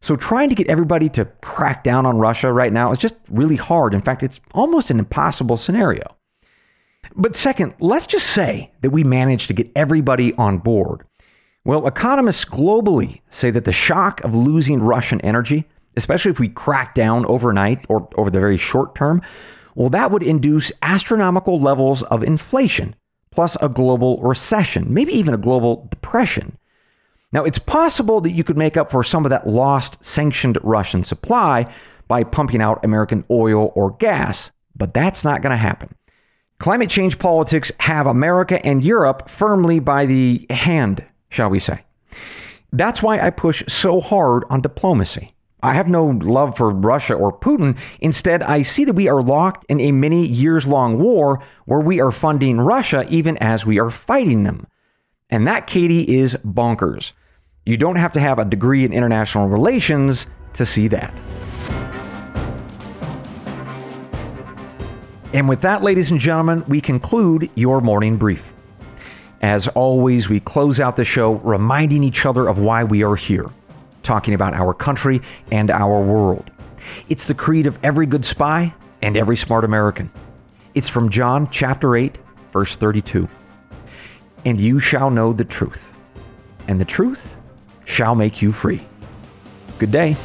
So 0.01 0.15
trying 0.15 0.49
to 0.49 0.55
get 0.55 0.67
everybody 0.67 1.09
to 1.09 1.25
crack 1.41 1.83
down 1.83 2.05
on 2.05 2.17
Russia 2.17 2.51
right 2.51 2.73
now 2.73 2.91
is 2.91 2.97
just 2.97 3.15
really 3.29 3.57
hard. 3.57 3.93
In 3.93 4.01
fact, 4.01 4.23
it's 4.23 4.39
almost 4.53 4.89
an 4.89 4.99
impossible 4.99 5.57
scenario. 5.57 6.15
But 7.15 7.35
second, 7.35 7.73
let's 7.79 8.07
just 8.07 8.27
say 8.27 8.71
that 8.81 8.89
we 8.91 9.03
managed 9.03 9.47
to 9.47 9.53
get 9.53 9.71
everybody 9.75 10.33
on 10.35 10.59
board. 10.59 11.03
Well, 11.63 11.85
economists 11.85 12.45
globally 12.45 13.21
say 13.29 13.51
that 13.51 13.65
the 13.65 13.71
shock 13.71 14.23
of 14.23 14.33
losing 14.33 14.81
Russian 14.81 15.21
energy, 15.21 15.67
especially 15.97 16.31
if 16.31 16.39
we 16.39 16.49
crack 16.49 16.95
down 16.95 17.25
overnight 17.25 17.85
or 17.89 18.09
over 18.15 18.29
the 18.29 18.39
very 18.39 18.57
short 18.57 18.95
term, 18.95 19.21
well, 19.75 19.89
that 19.89 20.11
would 20.11 20.23
induce 20.23 20.71
astronomical 20.81 21.59
levels 21.59 22.03
of 22.03 22.23
inflation, 22.23 22.95
plus 23.31 23.55
a 23.61 23.69
global 23.69 24.21
recession, 24.21 24.93
maybe 24.93 25.13
even 25.13 25.33
a 25.33 25.37
global 25.37 25.87
depression. 25.89 26.57
Now, 27.31 27.45
it's 27.45 27.59
possible 27.59 28.19
that 28.21 28.31
you 28.31 28.43
could 28.43 28.57
make 28.57 28.75
up 28.75 28.91
for 28.91 29.03
some 29.03 29.25
of 29.25 29.29
that 29.29 29.47
lost 29.47 30.03
sanctioned 30.03 30.57
Russian 30.61 31.03
supply 31.03 31.73
by 32.07 32.25
pumping 32.25 32.61
out 32.61 32.83
American 32.83 33.23
oil 33.31 33.71
or 33.73 33.91
gas, 33.91 34.51
but 34.75 34.93
that's 34.93 35.23
not 35.23 35.41
going 35.41 35.51
to 35.51 35.57
happen. 35.57 35.95
Climate 36.59 36.89
change 36.89 37.17
politics 37.17 37.71
have 37.79 38.05
America 38.05 38.63
and 38.65 38.83
Europe 38.83 39.29
firmly 39.29 39.79
by 39.79 40.05
the 40.05 40.45
hand, 40.49 41.05
shall 41.29 41.49
we 41.49 41.59
say. 41.59 41.83
That's 42.73 43.01
why 43.01 43.19
I 43.19 43.29
push 43.29 43.63
so 43.67 44.01
hard 44.01 44.43
on 44.49 44.61
diplomacy. 44.61 45.30
I 45.63 45.73
have 45.73 45.87
no 45.87 46.05
love 46.05 46.57
for 46.57 46.69
Russia 46.71 47.13
or 47.13 47.31
Putin. 47.31 47.77
Instead, 47.99 48.41
I 48.43 48.63
see 48.63 48.83
that 48.85 48.93
we 48.93 49.07
are 49.07 49.21
locked 49.21 49.65
in 49.69 49.79
a 49.79 49.91
many 49.91 50.25
years 50.25 50.65
long 50.65 50.97
war 50.97 51.43
where 51.65 51.79
we 51.79 52.01
are 52.01 52.11
funding 52.11 52.59
Russia 52.59 53.05
even 53.09 53.37
as 53.37 53.65
we 53.65 53.79
are 53.79 53.91
fighting 53.91 54.43
them. 54.43 54.67
And 55.29 55.47
that, 55.47 55.67
Katie, 55.67 56.15
is 56.15 56.35
bonkers. 56.45 57.13
You 57.65 57.77
don't 57.77 57.97
have 57.97 58.11
to 58.13 58.19
have 58.19 58.39
a 58.39 58.45
degree 58.45 58.83
in 58.83 58.91
international 58.91 59.47
relations 59.47 60.25
to 60.53 60.65
see 60.65 60.87
that. 60.89 61.13
And 65.33 65.47
with 65.47 65.61
that, 65.61 65.81
ladies 65.81 66.11
and 66.11 66.19
gentlemen, 66.19 66.65
we 66.67 66.81
conclude 66.81 67.49
your 67.55 67.79
morning 67.79 68.17
brief. 68.17 68.51
As 69.41 69.67
always, 69.69 70.27
we 70.27 70.39
close 70.39 70.79
out 70.79 70.97
the 70.97 71.05
show 71.05 71.35
reminding 71.35 72.03
each 72.03 72.25
other 72.25 72.47
of 72.47 72.57
why 72.57 72.83
we 72.83 73.03
are 73.03 73.15
here, 73.15 73.49
talking 74.03 74.33
about 74.33 74.53
our 74.53 74.73
country 74.73 75.21
and 75.51 75.69
our 75.71 76.01
world. 76.01 76.51
It's 77.09 77.25
the 77.25 77.33
creed 77.33 77.67
of 77.67 77.77
every 77.83 78.05
good 78.05 78.25
spy 78.25 78.73
and 79.01 79.17
every 79.17 79.35
smart 79.35 79.63
American. 79.63 80.11
It's 80.73 80.89
from 80.89 81.09
John 81.09 81.49
chapter 81.51 81.95
8, 81.95 82.17
verse 82.51 82.75
32. 82.75 83.27
And 84.45 84.59
you 84.59 84.79
shall 84.79 85.09
know 85.11 85.33
the 85.33 85.45
truth, 85.45 85.93
and 86.67 86.79
the 86.79 86.85
truth 86.85 87.35
shall 87.85 88.15
make 88.15 88.41
you 88.41 88.51
free. 88.51 88.81
Good 89.77 89.91
day. 89.91 90.15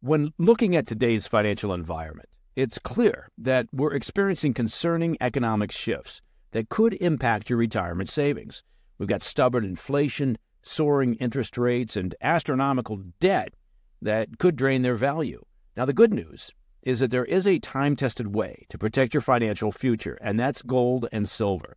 When 0.00 0.32
looking 0.36 0.76
at 0.76 0.86
today's 0.86 1.26
financial 1.26 1.72
environment, 1.72 2.28
it's 2.54 2.78
clear 2.78 3.28
that 3.38 3.66
we're 3.72 3.94
experiencing 3.94 4.54
concerning 4.54 5.16
economic 5.20 5.72
shifts 5.72 6.20
that 6.52 6.68
could 6.68 6.94
impact 6.94 7.48
your 7.48 7.58
retirement 7.58 8.08
savings. 8.08 8.62
We've 8.98 9.08
got 9.08 9.22
stubborn 9.22 9.64
inflation, 9.64 10.36
soaring 10.62 11.14
interest 11.14 11.56
rates, 11.56 11.96
and 11.96 12.14
astronomical 12.20 13.02
debt 13.20 13.54
that 14.02 14.38
could 14.38 14.56
drain 14.56 14.82
their 14.82 14.94
value. 14.94 15.44
Now, 15.76 15.86
the 15.86 15.92
good 15.92 16.12
news 16.12 16.52
is 16.82 17.00
that 17.00 17.10
there 17.10 17.24
is 17.24 17.46
a 17.46 17.58
time 17.58 17.96
tested 17.96 18.34
way 18.34 18.66
to 18.68 18.78
protect 18.78 19.14
your 19.14 19.20
financial 19.20 19.72
future, 19.72 20.18
and 20.20 20.38
that's 20.38 20.62
gold 20.62 21.08
and 21.12 21.28
silver. 21.28 21.76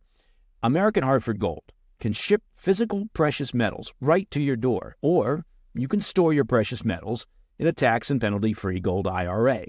American 0.62 1.04
Hartford 1.04 1.38
Gold 1.38 1.72
can 2.00 2.12
ship 2.12 2.42
physical 2.56 3.06
precious 3.14 3.54
metals 3.54 3.94
right 4.00 4.30
to 4.30 4.42
your 4.42 4.56
door, 4.56 4.96
or 5.00 5.46
you 5.74 5.88
can 5.88 6.00
store 6.00 6.32
your 6.32 6.44
precious 6.44 6.84
metals 6.84 7.26
in 7.58 7.66
a 7.66 7.72
tax 7.72 8.10
and 8.10 8.20
penalty 8.20 8.52
free 8.52 8.80
gold 8.80 9.06
IRA. 9.06 9.66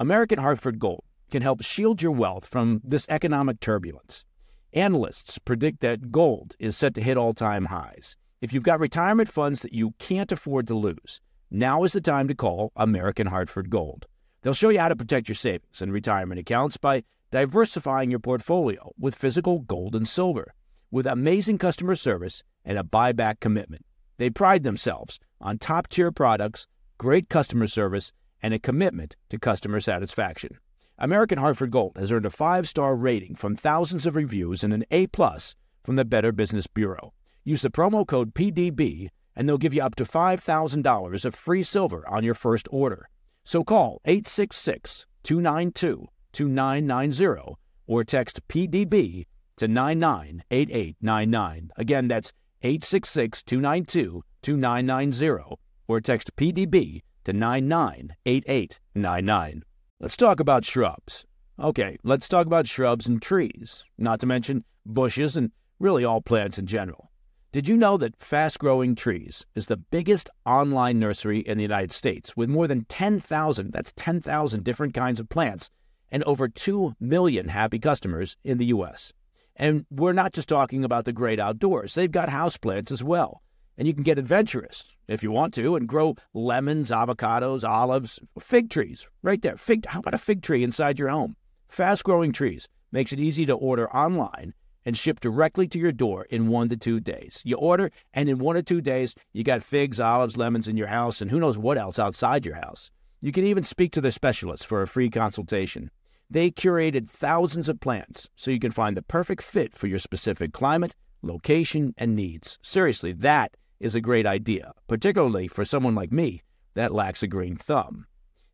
American 0.00 0.40
Hartford 0.40 0.80
Gold 0.80 1.04
can 1.30 1.42
help 1.42 1.62
shield 1.62 2.02
your 2.02 2.10
wealth 2.10 2.46
from 2.46 2.80
this 2.82 3.06
economic 3.08 3.60
turbulence. 3.60 4.24
Analysts 4.72 5.38
predict 5.38 5.80
that 5.80 6.10
gold 6.10 6.56
is 6.58 6.76
set 6.76 6.94
to 6.94 7.00
hit 7.00 7.16
all 7.16 7.32
time 7.32 7.66
highs. 7.66 8.16
If 8.40 8.52
you've 8.52 8.64
got 8.64 8.80
retirement 8.80 9.28
funds 9.28 9.62
that 9.62 9.72
you 9.72 9.94
can't 10.00 10.32
afford 10.32 10.66
to 10.66 10.74
lose, 10.74 11.20
now 11.48 11.84
is 11.84 11.92
the 11.92 12.00
time 12.00 12.26
to 12.26 12.34
call 12.34 12.72
American 12.74 13.28
Hartford 13.28 13.70
Gold. 13.70 14.06
They'll 14.42 14.52
show 14.52 14.68
you 14.70 14.80
how 14.80 14.88
to 14.88 14.96
protect 14.96 15.28
your 15.28 15.36
savings 15.36 15.80
and 15.80 15.92
retirement 15.92 16.40
accounts 16.40 16.76
by 16.76 17.04
diversifying 17.30 18.10
your 18.10 18.18
portfolio 18.18 18.92
with 18.98 19.14
physical 19.14 19.60
gold 19.60 19.94
and 19.94 20.08
silver. 20.08 20.54
With 20.90 21.06
amazing 21.06 21.58
customer 21.58 21.94
service 21.94 22.42
and 22.64 22.78
a 22.78 22.82
buyback 22.82 23.38
commitment, 23.38 23.86
they 24.16 24.28
pride 24.28 24.64
themselves 24.64 25.20
on 25.40 25.58
top 25.58 25.88
tier 25.88 26.10
products 26.10 26.66
great 26.98 27.28
customer 27.28 27.66
service, 27.66 28.12
and 28.44 28.52
a 28.52 28.58
commitment 28.58 29.16
to 29.30 29.38
customer 29.38 29.80
satisfaction. 29.80 30.58
American 30.98 31.38
Hartford 31.38 31.70
Gold 31.70 31.96
has 31.96 32.12
earned 32.12 32.26
a 32.26 32.30
five 32.30 32.68
star 32.68 32.94
rating 32.94 33.34
from 33.34 33.56
thousands 33.56 34.04
of 34.04 34.16
reviews 34.16 34.62
and 34.62 34.74
an 34.74 34.84
A 34.90 35.06
plus 35.06 35.54
from 35.82 35.96
the 35.96 36.04
Better 36.04 36.30
Business 36.30 36.66
Bureau. 36.66 37.14
Use 37.42 37.62
the 37.62 37.70
promo 37.70 38.06
code 38.06 38.34
PDB 38.34 39.08
and 39.34 39.48
they'll 39.48 39.56
give 39.56 39.72
you 39.72 39.82
up 39.82 39.94
to 39.94 40.04
$5,000 40.04 41.24
of 41.24 41.34
free 41.34 41.62
silver 41.62 42.06
on 42.06 42.22
your 42.22 42.34
first 42.34 42.68
order. 42.70 43.08
So 43.44 43.64
call 43.64 44.02
866 44.04 45.06
292 45.22 46.06
2990 46.34 47.56
or 47.86 48.04
text 48.04 48.46
PDB 48.48 49.24
to 49.56 49.68
998899. 49.68 51.70
Again, 51.78 52.08
that's 52.08 52.34
866 52.60 53.42
292 53.42 54.22
2990 54.42 55.56
or 55.88 56.00
text 56.02 56.36
PDB 56.36 57.00
to 57.24 57.32
998899. 57.32 59.64
Let's 60.00 60.16
talk 60.16 60.40
about 60.40 60.64
shrubs. 60.64 61.24
Okay, 61.58 61.98
let's 62.02 62.28
talk 62.28 62.46
about 62.46 62.66
shrubs 62.66 63.06
and 63.06 63.22
trees, 63.22 63.84
not 63.96 64.18
to 64.20 64.26
mention 64.26 64.64
bushes 64.84 65.36
and 65.36 65.52
really 65.78 66.04
all 66.04 66.20
plants 66.20 66.58
in 66.58 66.66
general. 66.66 67.12
Did 67.52 67.68
you 67.68 67.76
know 67.76 67.96
that 67.98 68.20
Fast 68.20 68.58
Growing 68.58 68.96
Trees 68.96 69.46
is 69.54 69.66
the 69.66 69.76
biggest 69.76 70.28
online 70.44 70.98
nursery 70.98 71.38
in 71.38 71.56
the 71.56 71.62
United 71.62 71.92
States 71.92 72.36
with 72.36 72.48
more 72.48 72.66
than 72.66 72.84
10,000, 72.86 73.72
that's 73.72 73.92
10,000 73.94 74.64
different 74.64 74.92
kinds 74.92 75.20
of 75.20 75.28
plants 75.28 75.70
and 76.10 76.24
over 76.24 76.48
2 76.48 76.96
million 76.98 77.46
happy 77.46 77.78
customers 77.78 78.36
in 78.42 78.58
the 78.58 78.66
US? 78.66 79.12
And 79.54 79.86
we're 79.88 80.12
not 80.12 80.32
just 80.32 80.48
talking 80.48 80.82
about 80.82 81.04
the 81.04 81.12
great 81.12 81.38
outdoors. 81.38 81.94
They've 81.94 82.10
got 82.10 82.28
houseplants 82.28 82.90
as 82.90 83.04
well. 83.04 83.40
And 83.76 83.88
you 83.88 83.94
can 83.94 84.02
get 84.02 84.18
adventurous 84.18 84.84
if 85.08 85.22
you 85.22 85.30
want 85.30 85.52
to 85.54 85.76
and 85.76 85.88
grow 85.88 86.16
lemons, 86.32 86.90
avocados, 86.90 87.68
olives, 87.68 88.20
fig 88.38 88.70
trees 88.70 89.08
right 89.22 89.42
there. 89.42 89.56
Fig, 89.56 89.86
how 89.86 90.00
about 90.00 90.14
a 90.14 90.18
fig 90.18 90.42
tree 90.42 90.62
inside 90.62 90.98
your 90.98 91.08
home? 91.08 91.36
Fast 91.68 92.04
growing 92.04 92.32
trees 92.32 92.68
makes 92.92 93.12
it 93.12 93.18
easy 93.18 93.44
to 93.46 93.54
order 93.54 93.90
online 93.94 94.54
and 94.84 94.96
ship 94.96 95.18
directly 95.20 95.66
to 95.68 95.78
your 95.78 95.92
door 95.92 96.26
in 96.30 96.48
one 96.48 96.68
to 96.68 96.76
two 96.76 97.00
days. 97.00 97.42
You 97.44 97.56
order, 97.56 97.90
and 98.12 98.28
in 98.28 98.38
one 98.38 98.56
or 98.56 98.62
two 98.62 98.80
days, 98.80 99.14
you 99.32 99.42
got 99.42 99.62
figs, 99.62 99.98
olives, 99.98 100.36
lemons 100.36 100.68
in 100.68 100.76
your 100.76 100.86
house, 100.88 101.20
and 101.20 101.30
who 101.30 101.40
knows 101.40 101.58
what 101.58 101.78
else 101.78 101.98
outside 101.98 102.44
your 102.44 102.56
house. 102.56 102.90
You 103.20 103.32
can 103.32 103.44
even 103.44 103.64
speak 103.64 103.92
to 103.92 104.00
the 104.00 104.12
specialists 104.12 104.66
for 104.66 104.82
a 104.82 104.86
free 104.86 105.10
consultation. 105.10 105.90
They 106.30 106.50
curated 106.50 107.08
thousands 107.08 107.68
of 107.68 107.80
plants 107.80 108.28
so 108.36 108.50
you 108.50 108.60
can 108.60 108.70
find 108.70 108.96
the 108.96 109.02
perfect 109.02 109.42
fit 109.42 109.74
for 109.74 109.86
your 109.86 109.98
specific 109.98 110.52
climate, 110.52 110.94
location, 111.22 111.94
and 111.96 112.14
needs. 112.14 112.58
Seriously, 112.62 113.12
that 113.12 113.56
is 113.80 113.94
a 113.94 114.00
great 114.00 114.26
idea, 114.26 114.72
particularly 114.88 115.48
for 115.48 115.64
someone 115.64 115.94
like 115.94 116.12
me 116.12 116.42
that 116.74 116.94
lacks 116.94 117.22
a 117.22 117.28
green 117.28 117.56
thumb. 117.56 118.06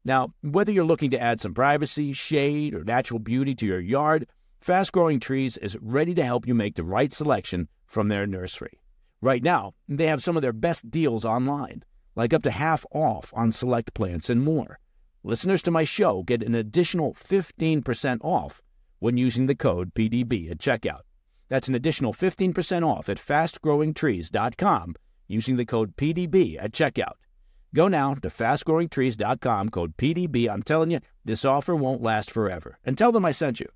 Now, 0.04 0.34
whether 0.42 0.72
you're 0.72 0.84
looking 0.84 1.10
to 1.10 1.20
add 1.20 1.40
some 1.40 1.54
privacy, 1.54 2.12
shade, 2.12 2.74
or 2.74 2.84
natural 2.84 3.18
beauty 3.18 3.54
to 3.56 3.66
your 3.66 3.80
yard, 3.80 4.26
Fast 4.60 4.92
Growing 4.92 5.20
Trees 5.20 5.56
is 5.56 5.78
ready 5.80 6.14
to 6.14 6.24
help 6.24 6.46
you 6.46 6.54
make 6.54 6.74
the 6.74 6.84
right 6.84 7.12
selection 7.12 7.68
from 7.86 8.08
their 8.08 8.26
nursery. 8.26 8.80
Right 9.20 9.42
now, 9.42 9.74
they 9.88 10.06
have 10.06 10.22
some 10.22 10.36
of 10.36 10.42
their 10.42 10.52
best 10.52 10.90
deals 10.90 11.24
online, 11.24 11.82
like 12.16 12.32
up 12.32 12.42
to 12.44 12.50
half 12.50 12.86
off 12.92 13.32
on 13.36 13.52
select 13.52 13.92
plants 13.92 14.30
and 14.30 14.42
more. 14.42 14.78
Listeners 15.22 15.62
to 15.64 15.70
my 15.70 15.84
show 15.84 16.22
get 16.22 16.42
an 16.42 16.54
additional 16.54 17.12
15% 17.14 18.18
off 18.22 18.62
when 18.98 19.18
using 19.18 19.46
the 19.46 19.54
code 19.54 19.92
PDB 19.94 20.50
at 20.50 20.58
checkout. 20.58 21.02
That's 21.48 21.68
an 21.68 21.74
additional 21.74 22.14
15% 22.14 22.86
off 22.86 23.08
at 23.08 23.18
fastgrowingtrees.com 23.18 24.94
using 25.30 25.56
the 25.56 25.64
code 25.64 25.96
PDB 25.96 26.56
at 26.60 26.72
checkout. 26.72 27.14
Go 27.74 27.86
now 27.86 28.14
to 28.14 28.28
fastgrowingtrees.com, 28.28 29.68
code 29.68 29.96
PDB. 29.96 30.48
I'm 30.50 30.62
telling 30.62 30.90
you, 30.90 31.00
this 31.24 31.44
offer 31.44 31.76
won't 31.76 32.02
last 32.02 32.30
forever. 32.30 32.78
And 32.84 32.98
tell 32.98 33.12
them 33.12 33.24
I 33.24 33.30
sent 33.30 33.60
you. 33.60 33.68